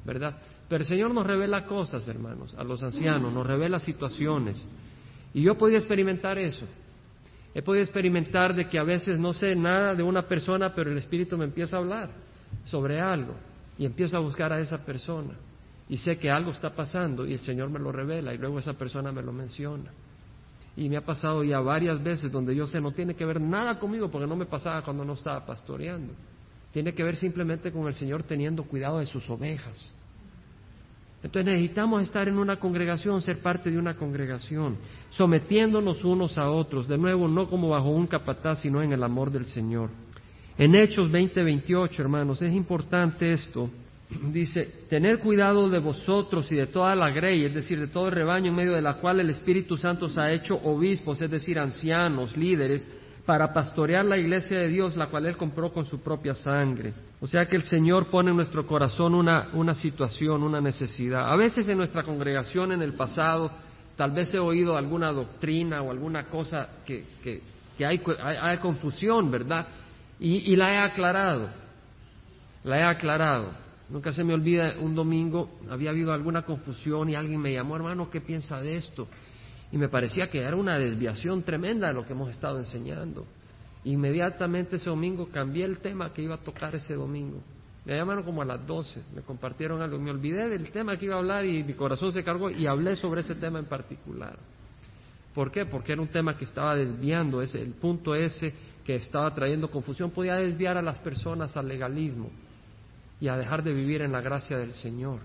¿verdad? 0.05 0.37
Pero 0.73 0.81
el 0.81 0.87
Señor 0.87 1.13
nos 1.13 1.27
revela 1.27 1.67
cosas, 1.67 2.07
hermanos, 2.07 2.55
a 2.57 2.63
los 2.63 2.81
ancianos, 2.81 3.31
nos 3.31 3.45
revela 3.45 3.79
situaciones. 3.79 4.59
Y 5.31 5.43
yo 5.43 5.55
podido 5.55 5.77
experimentar 5.77 6.39
eso. 6.39 6.65
He 7.53 7.61
podido 7.61 7.83
experimentar 7.83 8.55
de 8.55 8.67
que 8.67 8.79
a 8.79 8.83
veces 8.83 9.19
no 9.19 9.35
sé 9.35 9.55
nada 9.55 9.93
de 9.93 10.01
una 10.01 10.23
persona, 10.23 10.73
pero 10.73 10.89
el 10.89 10.97
Espíritu 10.97 11.37
me 11.37 11.45
empieza 11.45 11.77
a 11.77 11.79
hablar 11.79 12.09
sobre 12.65 12.99
algo 12.99 13.35
y 13.77 13.85
empiezo 13.85 14.17
a 14.17 14.21
buscar 14.21 14.51
a 14.51 14.59
esa 14.59 14.83
persona. 14.83 15.35
Y 15.89 15.97
sé 15.97 16.17
que 16.17 16.31
algo 16.31 16.49
está 16.49 16.71
pasando 16.71 17.23
y 17.27 17.33
el 17.33 17.41
Señor 17.41 17.69
me 17.69 17.77
lo 17.77 17.91
revela 17.91 18.33
y 18.33 18.39
luego 18.39 18.57
esa 18.57 18.73
persona 18.73 19.11
me 19.11 19.21
lo 19.21 19.31
menciona. 19.31 19.91
Y 20.75 20.89
me 20.89 20.97
ha 20.97 21.05
pasado 21.05 21.43
ya 21.43 21.59
varias 21.59 22.03
veces 22.03 22.31
donde 22.31 22.55
yo 22.55 22.65
sé 22.65 22.81
no 22.81 22.93
tiene 22.93 23.13
que 23.13 23.25
ver 23.25 23.39
nada 23.39 23.77
conmigo 23.77 24.09
porque 24.09 24.25
no 24.25 24.35
me 24.35 24.47
pasaba 24.47 24.81
cuando 24.81 25.05
no 25.05 25.13
estaba 25.13 25.45
pastoreando. 25.45 26.13
Tiene 26.71 26.95
que 26.95 27.03
ver 27.03 27.15
simplemente 27.17 27.71
con 27.71 27.85
el 27.85 27.93
Señor 27.93 28.23
teniendo 28.23 28.63
cuidado 28.63 28.97
de 28.97 29.05
sus 29.05 29.29
ovejas. 29.29 29.93
Entonces 31.23 31.45
necesitamos 31.45 32.03
estar 32.03 32.27
en 32.27 32.37
una 32.37 32.57
congregación, 32.57 33.21
ser 33.21 33.39
parte 33.39 33.71
de 33.71 33.77
una 33.77 33.95
congregación, 33.95 34.77
sometiéndonos 35.09 36.03
unos 36.03 36.37
a 36.37 36.49
otros, 36.49 36.87
de 36.87 36.97
nuevo 36.97 37.27
no 37.27 37.49
como 37.49 37.69
bajo 37.69 37.89
un 37.89 38.07
capataz, 38.07 38.61
sino 38.61 38.81
en 38.81 38.91
el 38.91 39.01
amor 39.01 39.31
del 39.31 39.45
Señor. 39.45 39.89
En 40.57 40.75
Hechos 40.75 41.09
20:28, 41.09 41.99
hermanos, 41.99 42.41
es 42.41 42.53
importante 42.53 43.31
esto 43.31 43.69
dice, 44.31 44.85
tener 44.89 45.19
cuidado 45.19 45.69
de 45.69 45.79
vosotros 45.79 46.51
y 46.51 46.55
de 46.55 46.67
toda 46.67 46.95
la 46.95 47.09
grey, 47.09 47.45
es 47.45 47.53
decir, 47.53 47.79
de 47.79 47.87
todo 47.87 48.07
el 48.07 48.13
rebaño 48.13 48.49
en 48.49 48.55
medio 48.55 48.73
de 48.73 48.81
la 48.81 48.95
cual 48.95 49.19
el 49.19 49.29
Espíritu 49.29 49.77
Santo 49.77 50.05
os 50.05 50.17
ha 50.17 50.31
hecho 50.31 50.55
obispos, 50.55 51.21
es 51.21 51.31
decir, 51.31 51.59
ancianos, 51.59 52.35
líderes, 52.37 52.87
para 53.25 53.53
pastorear 53.53 54.03
la 54.03 54.17
iglesia 54.17 54.59
de 54.59 54.67
Dios, 54.67 54.97
la 54.97 55.07
cual 55.07 55.25
Él 55.25 55.37
compró 55.37 55.71
con 55.71 55.85
su 55.85 56.01
propia 56.01 56.33
sangre. 56.33 56.93
O 57.21 57.27
sea 57.27 57.45
que 57.45 57.55
el 57.55 57.61
Señor 57.61 58.07
pone 58.07 58.31
en 58.31 58.35
nuestro 58.35 58.67
corazón 58.67 59.15
una, 59.15 59.49
una 59.53 59.75
situación, 59.75 60.43
una 60.43 60.59
necesidad. 60.59 61.31
A 61.31 61.35
veces 61.37 61.67
en 61.69 61.77
nuestra 61.77 62.03
congregación 62.03 62.73
en 62.73 62.81
el 62.81 62.95
pasado, 62.95 63.49
tal 63.95 64.11
vez 64.11 64.33
he 64.33 64.39
oído 64.39 64.75
alguna 64.75 65.13
doctrina 65.13 65.81
o 65.81 65.91
alguna 65.91 66.25
cosa 66.25 66.67
que, 66.85 67.05
que, 67.23 67.85
hay, 67.85 68.01
hay, 68.21 68.57
confusión, 68.57 69.31
¿verdad? 69.31 69.67
Y, 70.19 70.51
y 70.51 70.55
la 70.57 70.73
he 70.73 70.77
aclarado, 70.77 71.49
la 72.65 72.79
he 72.79 72.83
aclarado. 72.83 73.51
Nunca 73.89 74.11
se 74.11 74.23
me 74.23 74.33
olvida, 74.33 74.75
un 74.79 74.95
domingo 74.95 75.59
había 75.69 75.91
habido 75.91 76.11
alguna 76.11 76.41
confusión 76.41 77.09
y 77.09 77.15
alguien 77.15 77.39
me 77.39 77.53
llamó, 77.53 77.77
hermano, 77.77 78.09
¿qué 78.09 78.19
piensa 78.19 78.59
de 78.59 78.75
esto? 78.75 79.07
Y 79.73 79.77
me 79.77 79.89
parecía 79.89 80.27
que 80.27 80.37
era 80.37 80.55
una 80.55 80.77
desviación 80.77 81.41
tremenda 81.41 81.87
de 81.87 81.95
lo 81.95 82.05
que 82.05 82.13
hemos 82.13 82.29
estado 82.29 82.59
enseñando. 82.59 83.25
Inmediatamente 83.85 84.75
ese 84.75 84.91
domingo 84.91 85.29
cambié 85.29 85.65
el 85.65 85.79
tema 85.79 86.13
que 86.13 86.21
iba 86.21 86.35
a 86.35 86.37
tocar 86.37 86.75
ese 86.75 86.93
domingo. 86.93 87.41
Me 87.83 87.97
llamaron 87.97 88.23
como 88.23 88.43
a 88.43 88.45
las 88.45 88.65
12, 88.67 89.01
me 89.15 89.23
compartieron 89.23 89.81
algo. 89.81 89.97
Me 89.97 90.11
olvidé 90.11 90.47
del 90.47 90.69
tema 90.69 90.95
que 90.95 91.05
iba 91.05 91.15
a 91.15 91.17
hablar 91.17 91.43
y 91.45 91.63
mi 91.63 91.73
corazón 91.73 92.11
se 92.13 92.23
cargó 92.23 92.51
y 92.51 92.67
hablé 92.67 92.95
sobre 92.95 93.21
ese 93.21 93.33
tema 93.33 93.57
en 93.57 93.65
particular. 93.65 94.37
¿Por 95.33 95.49
qué? 95.49 95.65
Porque 95.65 95.93
era 95.93 96.03
un 96.03 96.07
tema 96.07 96.37
que 96.37 96.45
estaba 96.45 96.75
desviando, 96.75 97.41
ese, 97.41 97.59
el 97.59 97.73
punto 97.73 98.13
ese 98.13 98.53
que 98.85 98.93
estaba 98.97 99.33
trayendo 99.33 99.71
confusión 99.71 100.11
podía 100.11 100.35
desviar 100.35 100.77
a 100.77 100.83
las 100.83 100.99
personas 100.99 101.57
al 101.57 101.67
legalismo 101.67 102.29
y 103.19 103.27
a 103.27 103.37
dejar 103.37 103.63
de 103.63 103.73
vivir 103.73 104.03
en 104.03 104.11
la 104.11 104.21
gracia 104.21 104.55
del 104.55 104.73
Señor. 104.73 105.19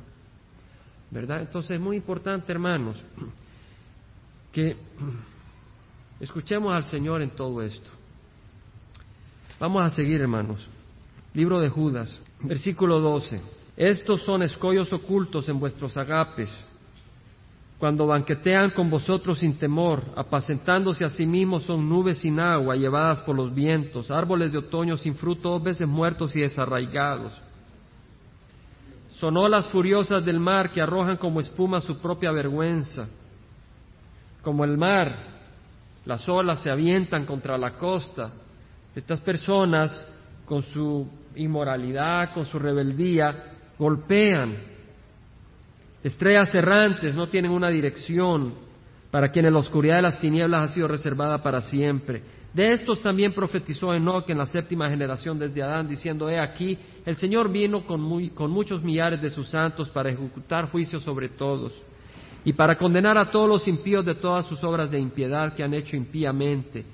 ¿Verdad? 1.11 1.42
Entonces 1.42 1.72
es 1.72 1.80
muy 1.80 1.96
importante, 1.96 2.50
hermanos, 2.50 3.04
que 4.52 4.76
escuchemos 6.20 6.74
al 6.74 6.84
Señor 6.84 7.22
en 7.22 7.30
todo 7.30 7.62
esto. 7.62 7.90
Vamos 9.61 9.82
a 9.82 9.90
seguir, 9.90 10.20
hermanos. 10.20 10.68
Libro 11.34 11.61
de 11.61 11.68
Judas, 11.68 12.20
versículo 12.40 13.00
12. 13.00 13.40
Estos 13.76 14.22
son 14.22 14.42
escollos 14.42 14.92
ocultos 14.92 15.48
en 15.48 15.61
vuestros 15.61 15.96
agapes, 15.96 16.50
cuando 17.78 18.08
banquetean 18.08 18.70
con 18.70 18.90
vosotros 18.90 19.38
sin 19.38 19.56
temor, 19.56 20.02
apacentándose 20.16 21.04
a 21.04 21.08
sí 21.08 21.24
mismos 21.24 21.62
son 21.62 21.88
nubes 21.88 22.18
sin 22.18 22.40
agua, 22.40 22.74
llevadas 22.74 23.20
por 23.22 23.37
los 23.37 23.54
vientos, 23.54 24.11
árboles 24.11 24.50
de 24.50 24.58
otoño 24.58 24.96
sin 24.96 25.14
fruto, 25.14 25.50
dos 25.50 25.62
veces 25.62 25.87
muertos 25.87 26.34
y 26.34 26.40
desarraigados. 26.40 27.40
Son 29.11 29.37
olas 29.37 29.68
furiosas 29.68 30.24
del 30.24 30.40
mar 30.40 30.72
que 30.72 30.82
arrojan 30.82 31.18
como 31.18 31.38
espuma 31.38 31.80
su 31.80 31.98
propia 31.98 32.32
vergüenza. 32.32 33.08
Como 34.42 34.64
el 34.64 34.77
mar, 34.77 35.16
las 36.05 36.29
olas 36.29 36.62
se 36.62 36.70
avientan 36.70 37.27
contra 37.27 37.59
la 37.59 37.72
costa. 37.72 38.33
Estas 38.94 39.20
personas, 39.20 40.07
con 40.44 40.62
su 40.62 41.09
inmoralidad, 41.37 42.33
con 42.33 42.46
su 42.46 42.59
rebeldía, 42.59 43.53
golpean 43.79 44.79
Estrellas 46.03 46.55
errantes 46.55 47.14
no 47.14 47.27
tienen 47.29 47.51
una 47.51 47.68
dirección, 47.68 48.55
para 49.11 49.31
quienes 49.31 49.53
la 49.53 49.59
oscuridad 49.59 49.96
de 49.96 50.03
las 50.03 50.20
tinieblas 50.20 50.70
ha 50.70 50.74
sido 50.74 50.87
reservada 50.87 51.42
para 51.42 51.61
siempre. 51.61 52.22
De 52.53 52.70
estos 52.70 53.03
también 53.03 53.35
profetizó 53.35 53.92
Enoch 53.92 54.29
en 54.31 54.38
la 54.38 54.46
séptima 54.46 54.88
generación 54.88 55.38
desde 55.38 55.62
Adán, 55.62 55.88
diciendo, 55.88 56.31
he 56.31 56.38
aquí, 56.40 56.79
el 57.05 57.16
Señor 57.16 57.51
vino 57.51 57.85
con, 57.85 58.29
con 58.31 58.51
muchos 58.51 58.83
millares 58.83 59.20
de 59.20 59.31
sus 59.31 59.48
santos 59.48 59.88
para 59.90 60.11
ejecutar 60.11 60.70
juicio 60.70 61.01
sobre 61.01 61.29
todos 61.31 61.72
y 62.44 62.53
para 62.53 62.77
condenar 62.77 63.18
a 63.18 63.31
todos 63.31 63.48
los 63.48 63.68
impíos 63.68 64.05
de 64.05 64.14
todas 64.14 64.46
sus 64.46 64.62
obras 64.64 64.90
de 64.90 64.98
impiedad 64.98 65.55
que 65.55 65.62
han 65.62 65.74
hecho 65.74 65.96
impíamente 65.96 66.85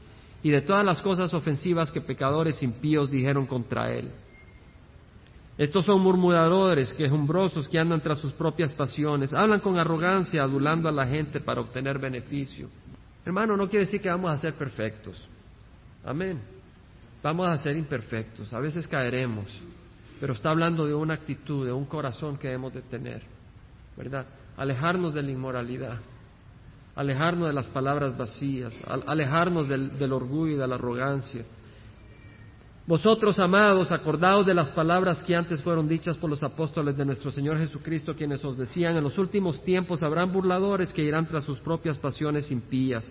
y 0.42 0.50
de 0.50 0.62
todas 0.62 0.85
las 0.85 1.00
cosas 1.00 1.33
ofensivas 1.33 1.90
que 1.90 2.00
pecadores 2.00 2.62
impíos 2.62 3.11
dijeron 3.11 3.46
contra 3.46 3.92
él. 3.92 4.11
Estos 5.57 5.85
son 5.85 6.00
murmuradores, 6.00 6.92
quejumbrosos, 6.94 7.68
que 7.68 7.78
andan 7.78 8.00
tras 8.00 8.18
sus 8.18 8.33
propias 8.33 8.72
pasiones, 8.72 9.33
hablan 9.33 9.61
con 9.61 9.78
arrogancia, 9.78 10.42
adulando 10.42 10.88
a 10.88 10.92
la 10.92 11.07
gente 11.07 11.40
para 11.40 11.61
obtener 11.61 11.98
beneficio. 11.98 12.68
Hermano, 13.24 13.57
no 13.57 13.68
quiere 13.68 13.85
decir 13.85 14.00
que 14.00 14.11
vamos 14.11 14.33
a 14.33 14.37
ser 14.37 14.54
perfectos. 14.54 15.26
Amén. 16.04 16.40
Vamos 17.22 17.48
a 17.48 17.57
ser 17.57 17.76
imperfectos, 17.76 18.52
a 18.52 18.61
veces 18.61 18.87
caeremos, 18.87 19.46
pero 20.20 20.35
está 20.35 20.50
hablando 20.50 20.85
de 20.85 20.92
una 20.92 21.14
actitud, 21.14 21.64
de 21.64 21.72
un 21.72 21.87
corazón 21.87 22.37
que 22.37 22.48
debemos 22.48 22.74
de 22.74 22.83
tener, 22.83 23.22
¿verdad? 23.96 24.26
Alejarnos 24.56 25.12
de 25.14 25.22
la 25.22 25.30
inmoralidad, 25.30 25.98
alejarnos 26.94 27.48
de 27.48 27.54
las 27.54 27.68
palabras 27.68 28.16
vacías, 28.16 28.72
alejarnos 29.06 29.68
del, 29.68 30.12
orgullo 30.12 30.54
y 30.54 30.58
de 30.58 30.66
la 30.66 30.76
arrogancia 30.76 31.44
vosotros, 32.86 33.38
amados, 33.38 33.90
acordaos 33.92 34.44
de 34.44 34.52
las 34.52 34.68
palabras 34.68 35.24
que 35.24 35.34
antes 35.34 35.62
fueron 35.62 35.88
dichas 35.88 36.18
por 36.18 36.28
los 36.28 36.42
apóstoles 36.42 36.94
de 36.94 37.06
nuestro 37.06 37.30
Señor 37.30 37.56
Jesucristo, 37.56 38.14
quienes 38.14 38.44
os 38.44 38.58
decían, 38.58 38.94
en 38.94 39.02
los 39.02 39.16
últimos 39.16 39.64
tiempos 39.64 40.02
habrán 40.02 40.30
burladores 40.30 40.92
que 40.92 41.02
irán 41.02 41.26
tras 41.26 41.44
sus 41.44 41.58
propias 41.60 41.96
pasiones 41.96 42.50
impías, 42.50 43.10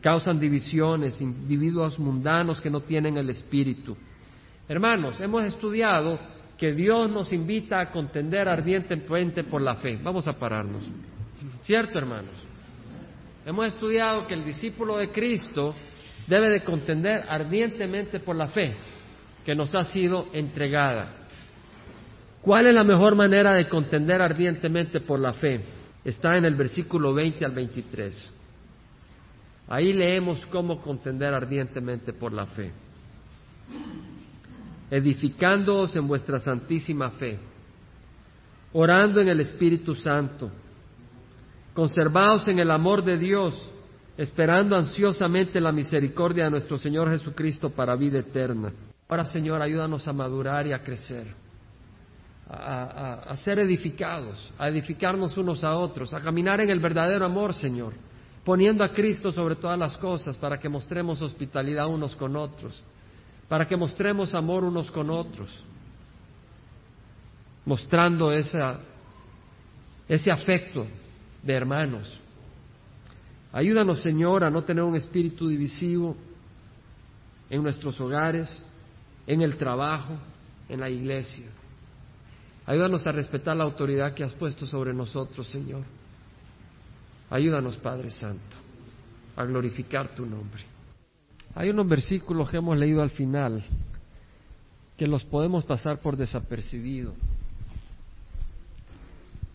causan 0.00 0.40
divisiones, 0.40 1.20
individuos 1.20 1.96
mundanos 1.96 2.60
que 2.60 2.70
no 2.70 2.80
tienen 2.80 3.16
el 3.16 3.30
Espíritu. 3.30 3.96
Hermanos, 4.66 5.20
hemos 5.20 5.44
estudiado 5.44 6.18
que 6.58 6.72
Dios 6.72 7.10
nos 7.10 7.32
invita 7.32 7.80
a 7.80 7.90
contender 7.90 8.48
ardientemente 8.48 9.44
por 9.44 9.60
la 9.60 9.76
fe. 9.76 9.98
Vamos 10.02 10.28
a 10.28 10.38
pararnos. 10.38 10.88
¿Cierto, 11.62 11.98
hermanos? 11.98 12.34
Hemos 13.44 13.66
estudiado 13.66 14.26
que 14.26 14.34
el 14.34 14.44
discípulo 14.44 14.96
de 14.96 15.10
Cristo 15.10 15.74
debe 16.26 16.48
de 16.48 16.64
contender 16.64 17.24
ardientemente 17.28 18.20
por 18.20 18.36
la 18.36 18.48
fe 18.48 18.74
que 19.44 19.54
nos 19.54 19.74
ha 19.74 19.84
sido 19.84 20.28
entregada. 20.32 21.08
¿Cuál 22.40 22.66
es 22.66 22.74
la 22.74 22.84
mejor 22.84 23.14
manera 23.14 23.54
de 23.54 23.68
contender 23.68 24.20
ardientemente 24.22 25.00
por 25.00 25.18
la 25.18 25.32
fe? 25.32 25.60
Está 26.04 26.36
en 26.36 26.44
el 26.44 26.54
versículo 26.54 27.12
20 27.14 27.44
al 27.44 27.52
23. 27.52 28.30
Ahí 29.68 29.92
leemos 29.92 30.44
cómo 30.46 30.80
contender 30.80 31.32
ardientemente 31.32 32.12
por 32.12 32.32
la 32.32 32.46
fe. 32.46 32.70
Edificándoos 34.90 35.96
en 35.96 36.06
vuestra 36.06 36.38
santísima 36.38 37.10
fe, 37.10 37.38
orando 38.72 39.20
en 39.20 39.28
el 39.28 39.40
Espíritu 39.40 39.94
Santo, 39.94 40.50
conservaos 41.72 42.46
en 42.48 42.58
el 42.58 42.70
amor 42.70 43.04
de 43.04 43.18
Dios, 43.18 43.70
esperando 44.16 44.76
ansiosamente 44.76 45.60
la 45.60 45.72
misericordia 45.72 46.44
de 46.44 46.50
nuestro 46.50 46.78
Señor 46.78 47.10
Jesucristo 47.10 47.70
para 47.70 47.96
vida 47.96 48.20
eterna. 48.20 48.72
Ahora, 49.08 49.26
Señor, 49.26 49.60
ayúdanos 49.60 50.06
a 50.06 50.12
madurar 50.12 50.66
y 50.66 50.72
a 50.72 50.82
crecer, 50.82 51.26
a, 52.48 53.34
ser 53.36 53.58
edificados, 53.58 54.52
a 54.58 54.68
edificarnos 54.68 55.36
unos 55.36 55.64
a 55.64 55.74
otros, 55.74 56.14
a 56.14 56.20
caminar 56.20 56.60
en 56.60 56.70
el 56.70 56.80
verdadero 56.80 57.26
amor, 57.26 57.54
Señor, 57.54 57.92
poniendo 58.44 58.84
a 58.84 58.88
Cristo 58.88 59.32
sobre 59.32 59.56
todas 59.56 59.78
las 59.78 59.96
cosas 59.96 60.36
para 60.36 60.58
que 60.58 60.68
mostremos 60.68 61.20
hospitalidad 61.20 61.88
unos 61.88 62.14
con 62.16 62.36
otros, 62.36 62.82
para 63.48 63.66
que 63.66 63.76
mostremos 63.76 64.34
amor 64.34 64.64
unos 64.64 64.90
con 64.90 65.10
otros, 65.10 65.62
mostrando 67.64 68.32
ese 68.32 68.60
afecto 70.30 70.86
de 71.42 71.52
hermanos. 71.52 72.20
Ayúdanos, 73.52 74.00
Señor, 74.00 74.44
a 74.44 74.50
no 74.50 74.64
tener 74.64 74.82
un 74.82 74.96
espíritu 74.96 75.48
divisivo 75.48 76.16
en 77.48 77.62
nuestros 77.62 78.00
hogares, 78.00 78.62
en 79.26 79.42
el 79.42 79.56
trabajo, 79.56 80.16
en 80.68 80.80
la 80.80 80.90
iglesia. 80.90 81.46
Ayúdanos 82.66 83.06
a 83.06 83.12
respetar 83.12 83.56
la 83.56 83.64
autoridad 83.64 84.14
que 84.14 84.24
has 84.24 84.32
puesto 84.32 84.66
sobre 84.66 84.92
nosotros, 84.92 85.46
Señor. 85.48 85.82
Ayúdanos, 87.30 87.76
Padre 87.76 88.10
Santo, 88.10 88.56
a 89.36 89.44
glorificar 89.44 90.14
tu 90.14 90.26
nombre. 90.26 90.62
Hay 91.54 91.70
unos 91.70 91.88
versículos 91.88 92.50
que 92.50 92.56
hemos 92.56 92.76
leído 92.76 93.02
al 93.02 93.10
final 93.10 93.62
que 94.96 95.06
los 95.06 95.24
podemos 95.24 95.64
pasar 95.64 96.00
por 96.00 96.16
desapercibido. 96.16 97.12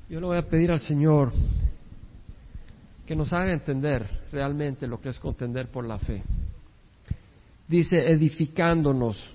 Yo 0.09 0.19
le 0.19 0.25
voy 0.25 0.37
a 0.37 0.47
pedir 0.47 0.71
al 0.71 0.79
Señor 0.79 1.31
que 3.05 3.15
nos 3.15 3.31
haga 3.33 3.53
entender 3.53 4.07
realmente 4.31 4.87
lo 4.87 4.99
que 5.01 5.09
es 5.09 5.19
contender 5.19 5.67
por 5.67 5.85
la 5.85 5.97
fe. 5.97 6.23
Dice, 7.67 7.97
edificándonos 8.11 9.33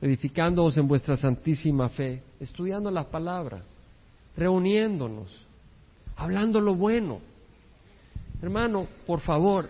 edificándonos 0.00 0.76
en 0.78 0.86
vuestra 0.86 1.16
santísima 1.16 1.88
fe, 1.88 2.22
estudiando 2.38 2.90
la 2.90 3.04
palabra, 3.04 3.62
reuniéndonos, 4.36 5.44
hablando 6.16 6.60
lo 6.60 6.74
bueno. 6.74 7.20
Hermano, 8.40 8.86
por 9.06 9.20
favor, 9.20 9.68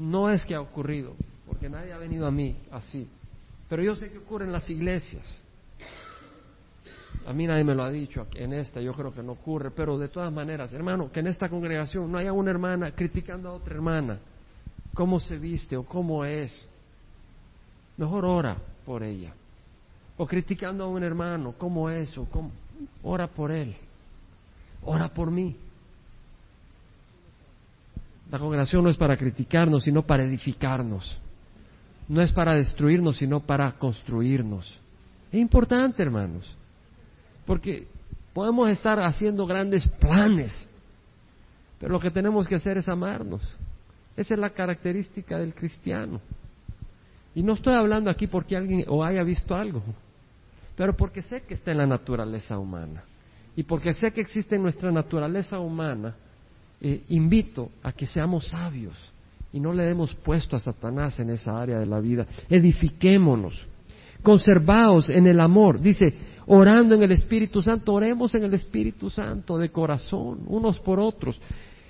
no 0.00 0.30
es 0.30 0.46
que 0.46 0.54
ha 0.54 0.60
ocurrido, 0.62 1.14
porque 1.46 1.68
nadie 1.68 1.92
ha 1.92 1.98
venido 1.98 2.26
a 2.26 2.30
mí 2.30 2.56
así, 2.72 3.06
pero 3.68 3.82
yo 3.82 3.94
sé 3.94 4.10
que 4.10 4.16
ocurre 4.16 4.46
en 4.46 4.52
las 4.52 4.68
iglesias. 4.70 5.24
A 7.26 7.34
mí 7.34 7.46
nadie 7.46 7.64
me 7.64 7.74
lo 7.74 7.82
ha 7.82 7.90
dicho 7.90 8.26
en 8.34 8.54
esta, 8.54 8.80
yo 8.80 8.94
creo 8.94 9.12
que 9.12 9.22
no 9.22 9.32
ocurre, 9.32 9.70
pero 9.70 9.98
de 9.98 10.08
todas 10.08 10.32
maneras, 10.32 10.72
hermano, 10.72 11.12
que 11.12 11.20
en 11.20 11.26
esta 11.26 11.50
congregación 11.50 12.10
no 12.10 12.16
haya 12.16 12.32
una 12.32 12.50
hermana 12.50 12.92
criticando 12.92 13.50
a 13.50 13.52
otra 13.52 13.74
hermana, 13.74 14.18
cómo 14.94 15.20
se 15.20 15.36
viste 15.36 15.76
o 15.76 15.84
cómo 15.84 16.24
es. 16.24 16.66
Mejor 17.98 18.24
ora, 18.24 18.56
por 18.86 19.02
ella. 19.02 19.34
O 20.16 20.26
criticando 20.26 20.84
a 20.84 20.88
un 20.88 21.02
hermano, 21.04 21.54
¿cómo 21.58 21.90
eso? 21.90 22.26
¿Cómo? 22.30 22.50
Ora 23.02 23.28
por 23.28 23.52
él. 23.52 23.76
Ora 24.82 25.08
por 25.12 25.30
mí. 25.30 25.54
La 28.30 28.38
congregación 28.38 28.84
no 28.84 28.90
es 28.90 28.96
para 28.96 29.16
criticarnos, 29.16 29.84
sino 29.84 30.02
para 30.02 30.24
edificarnos. 30.24 31.18
No 32.08 32.20
es 32.20 32.32
para 32.32 32.54
destruirnos, 32.54 33.16
sino 33.16 33.40
para 33.40 33.72
construirnos. 33.72 34.78
Es 35.32 35.40
importante, 35.40 36.02
hermanos, 36.02 36.56
porque 37.46 37.86
podemos 38.32 38.68
estar 38.70 39.00
haciendo 39.00 39.46
grandes 39.46 39.86
planes, 40.00 40.66
pero 41.78 41.92
lo 41.92 42.00
que 42.00 42.10
tenemos 42.10 42.46
que 42.46 42.56
hacer 42.56 42.78
es 42.78 42.88
amarnos. 42.88 43.56
Esa 44.16 44.34
es 44.34 44.40
la 44.40 44.50
característica 44.50 45.38
del 45.38 45.54
cristiano. 45.54 46.20
Y 47.34 47.42
no 47.42 47.54
estoy 47.54 47.74
hablando 47.74 48.10
aquí 48.10 48.26
porque 48.26 48.56
alguien 48.56 48.84
o 48.88 49.04
haya 49.04 49.22
visto 49.22 49.54
algo, 49.54 49.82
pero 50.76 50.96
porque 50.96 51.22
sé 51.22 51.42
que 51.42 51.54
está 51.54 51.70
en 51.70 51.78
la 51.78 51.86
naturaleza 51.86 52.58
humana. 52.58 53.04
Y 53.56 53.62
porque 53.62 53.92
sé 53.92 54.12
que 54.12 54.20
existe 54.20 54.56
en 54.56 54.62
nuestra 54.62 54.90
naturaleza 54.90 55.58
humana, 55.58 56.14
eh, 56.80 57.02
invito 57.08 57.70
a 57.82 57.92
que 57.92 58.06
seamos 58.06 58.48
sabios 58.48 58.94
y 59.52 59.60
no 59.60 59.72
le 59.72 59.84
demos 59.84 60.14
puesto 60.14 60.56
a 60.56 60.60
Satanás 60.60 61.18
en 61.20 61.30
esa 61.30 61.60
área 61.60 61.78
de 61.78 61.86
la 61.86 62.00
vida. 62.00 62.26
Edifiquémonos, 62.48 63.66
conservaos 64.22 65.10
en 65.10 65.26
el 65.26 65.40
amor. 65.40 65.80
Dice, 65.80 66.14
orando 66.46 66.94
en 66.94 67.02
el 67.02 67.12
Espíritu 67.12 67.60
Santo, 67.60 67.92
oremos 67.92 68.34
en 68.34 68.44
el 68.44 68.54
Espíritu 68.54 69.10
Santo 69.10 69.58
de 69.58 69.70
corazón, 69.70 70.40
unos 70.46 70.78
por 70.78 71.00
otros. 71.00 71.40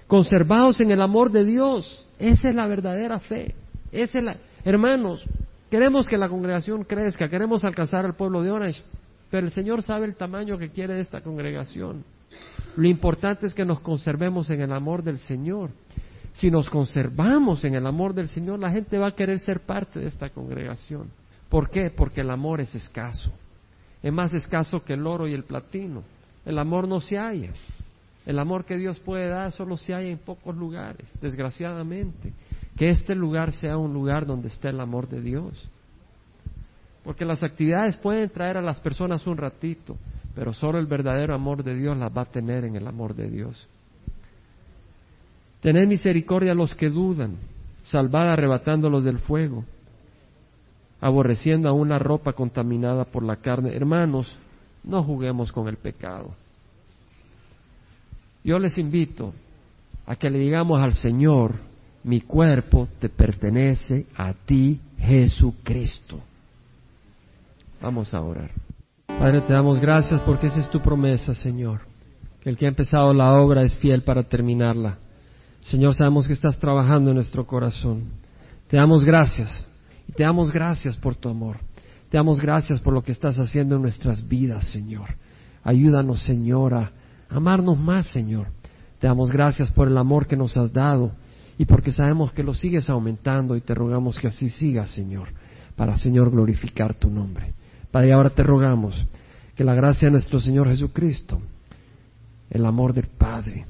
Conservaos 0.07 0.81
en 0.81 0.91
el 0.91 1.03
amor 1.03 1.31
de 1.31 1.45
Dios. 1.45 2.09
Esa 2.19 2.49
es 2.49 2.55
la 2.55 2.67
verdadera 2.67 3.21
fe. 3.21 3.55
Esa 3.93 4.19
es 4.19 4.25
la, 4.25 4.37
Hermanos, 4.65 5.25
queremos 5.71 6.07
que 6.07 6.19
la 6.19 6.29
congregación 6.29 6.85
crezca, 6.85 7.29
queremos 7.29 7.65
alcanzar 7.65 8.05
al 8.05 8.15
pueblo 8.15 8.43
de 8.43 8.51
Orange. 8.51 8.83
Pero 9.31 9.47
el 9.47 9.53
Señor 9.53 9.83
sabe 9.83 10.07
el 10.07 10.17
tamaño 10.17 10.59
que 10.59 10.71
quiere 10.71 10.95
de 10.95 11.01
esta 11.01 11.21
congregación. 11.21 12.05
Lo 12.77 12.87
importante 12.89 13.47
es 13.47 13.55
que 13.55 13.65
nos 13.65 13.81
conservemos 13.81 14.51
en 14.51 14.61
el 14.61 14.73
amor 14.73 15.03
del 15.03 15.19
Señor. 15.19 15.71
Si 16.33 16.51
nos 16.51 16.71
conservamos 16.71 17.65
en 17.65 17.75
el 17.75 17.87
amor 17.87 18.15
del 18.15 18.29
Señor, 18.29 18.59
la 18.59 18.71
gente 18.71 18.99
va 18.99 19.09
a 19.09 19.15
querer 19.15 19.41
ser 19.41 19.61
parte 19.61 20.01
de 20.01 20.07
esta 20.07 20.31
congregación. 20.31 21.11
¿Por 21.49 21.71
qué? 21.71 21.91
Porque 21.91 22.21
el 22.21 22.31
amor 22.31 22.61
es 22.61 22.75
escaso. 22.75 23.33
Es 24.03 24.13
más 24.13 24.33
escaso 24.33 24.85
que 24.85 24.95
el 24.95 25.07
oro 25.07 25.27
y 25.27 25.35
el 25.35 25.45
platino. 25.45 26.03
El 26.47 26.59
amor 26.59 26.87
no 26.87 27.01
se 27.01 27.19
halla. 27.19 27.53
El 28.25 28.39
amor 28.39 28.65
que 28.65 28.77
Dios 28.77 29.01
puede 29.01 29.29
dar 29.29 29.51
solo 29.51 29.77
se 29.77 29.93
halla 29.93 30.09
en 30.09 30.19
pocos 30.19 30.57
lugares, 30.57 31.13
desgraciadamente. 31.21 32.33
Que 32.77 32.91
este 32.91 33.15
lugar 33.15 33.53
sea 33.53 33.77
un 33.77 33.93
lugar 33.93 34.27
donde 34.27 34.49
esté 34.49 34.69
el 34.69 34.81
amor 34.81 35.09
de 35.09 35.21
Dios. 35.21 35.69
Porque 37.03 37.25
las 37.25 37.43
actividades 37.43 37.97
pueden 37.97 38.31
traer 38.31 38.57
a 38.57 38.63
las 38.63 38.81
personas 38.81 39.27
un 39.27 39.37
ratito, 39.37 39.97
pero 40.35 40.53
solo 40.53 40.79
el 40.79 40.87
verdadero 40.87 41.35
amor 41.35 41.63
de 41.65 41.75
Dios 41.75 41.97
las 41.97 42.17
va 42.17 42.23
a 42.23 42.27
tener 42.27 42.65
en 42.65 42.77
el 42.77 42.87
amor 42.87 43.15
de 43.15 43.29
Dios. 43.29 43.69
Tened 45.61 45.89
misericordia 45.89 46.53
a 46.53 46.55
los 46.55 46.75
que 46.75 46.89
dudan, 46.89 47.37
salvad 47.83 48.31
arrebatándolos 48.31 49.05
del 49.05 49.19
fuego, 49.19 49.65
aborreciendo 51.01 51.69
a 51.69 51.73
una 51.73 51.99
ropa 51.99 52.33
contaminada 52.33 53.05
por 53.05 53.23
la 53.23 53.37
carne. 53.37 53.75
Hermanos, 53.75 54.39
no 54.85 55.03
juguemos 55.03 55.53
con 55.53 55.69
el 55.69 55.77
pecado. 55.77 56.31
Yo 58.43 58.59
les 58.59 58.79
invito 58.79 59.35
a 60.07 60.17
que 60.17 60.31
le 60.31 60.39
digamos 60.39 60.81
al 60.81 60.95
Señor, 60.95 61.57
mi 62.05 62.23
cuerpo 62.23 62.89
te 62.99 63.11
pertenece 63.11 64.07
a 64.17 64.33
ti, 64.33 64.81
Jesucristo. 64.99 66.21
Vamos 67.83 68.15
a 68.15 68.23
orar. 68.23 68.51
Padre, 69.21 69.43
te 69.43 69.53
damos 69.53 69.79
gracias 69.79 70.19
porque 70.23 70.47
esa 70.47 70.61
es 70.61 70.71
tu 70.71 70.81
promesa, 70.81 71.35
Señor. 71.35 71.83
Que 72.41 72.49
el 72.49 72.57
que 72.57 72.65
ha 72.65 72.71
empezado 72.71 73.13
la 73.13 73.35
obra 73.35 73.63
es 73.65 73.77
fiel 73.77 74.03
para 74.03 74.23
terminarla. 74.23 74.97
Señor, 75.61 75.95
sabemos 75.95 76.27
que 76.27 76.33
estás 76.33 76.59
trabajando 76.59 77.11
en 77.11 77.17
nuestro 77.17 77.47
corazón. 77.47 78.05
Te 78.67 78.79
damos 78.79 79.05
gracias 79.05 79.67
y 80.09 80.13
te 80.13 80.23
damos 80.23 80.51
gracias 80.51 80.97
por 80.97 81.17
tu 81.17 81.29
amor. 81.29 81.59
Te 82.09 82.17
damos 82.17 82.41
gracias 82.41 82.81
por 82.81 82.95
lo 82.95 83.03
que 83.03 83.13
estás 83.13 83.39
haciendo 83.39 83.77
en 83.77 83.83
nuestras 83.83 84.27
vidas, 84.27 84.65
Señor. 84.69 85.11
Ayúdanos, 85.65 86.23
Señor, 86.23 86.73
a 86.73 86.91
amarnos 87.29 87.79
más, 87.79 88.07
Señor. 88.07 88.47
Te 89.01 89.07
damos 89.07 89.31
gracias 89.31 89.71
por 89.71 89.89
el 89.89 89.99
amor 89.99 90.27
que 90.27 90.37
nos 90.39 90.57
has 90.57 90.73
dado 90.73 91.13
y 91.59 91.67
porque 91.67 91.93
sabemos 91.93 92.33
que 92.33 92.43
lo 92.43 92.55
sigues 92.55 92.89
aumentando 92.89 93.55
y 93.55 93.61
te 93.61 93.75
rogamos 93.75 94.19
que 94.19 94.29
así 94.29 94.49
siga, 94.49 94.87
Señor, 94.87 95.29
para, 95.77 95.99
Señor, 95.99 96.31
glorificar 96.31 96.95
tu 96.95 97.11
nombre. 97.11 97.53
Padre, 97.91 98.13
ahora 98.13 98.31
te 98.31 98.43
rogamos 98.43 99.05
que 99.61 99.65
la 99.65 99.75
gracia 99.75 100.09
de 100.09 100.13
nuestro 100.13 100.41
Señor 100.41 100.71
Jesucristo, 100.71 101.39
el 102.49 102.65
amor 102.65 102.95
del 102.95 103.09
Padre 103.09 103.67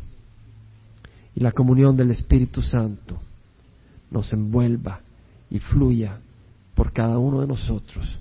y 1.34 1.40
la 1.40 1.50
comunión 1.50 1.96
del 1.96 2.12
Espíritu 2.12 2.62
Santo 2.62 3.18
nos 4.08 4.32
envuelva 4.32 5.00
y 5.50 5.58
fluya 5.58 6.20
por 6.76 6.92
cada 6.92 7.18
uno 7.18 7.40
de 7.40 7.48
nosotros 7.48 8.20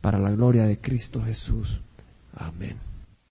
para 0.00 0.20
la 0.20 0.30
gloria 0.30 0.66
de 0.66 0.78
Cristo 0.78 1.20
Jesús. 1.20 1.80
Amén. 2.32 2.76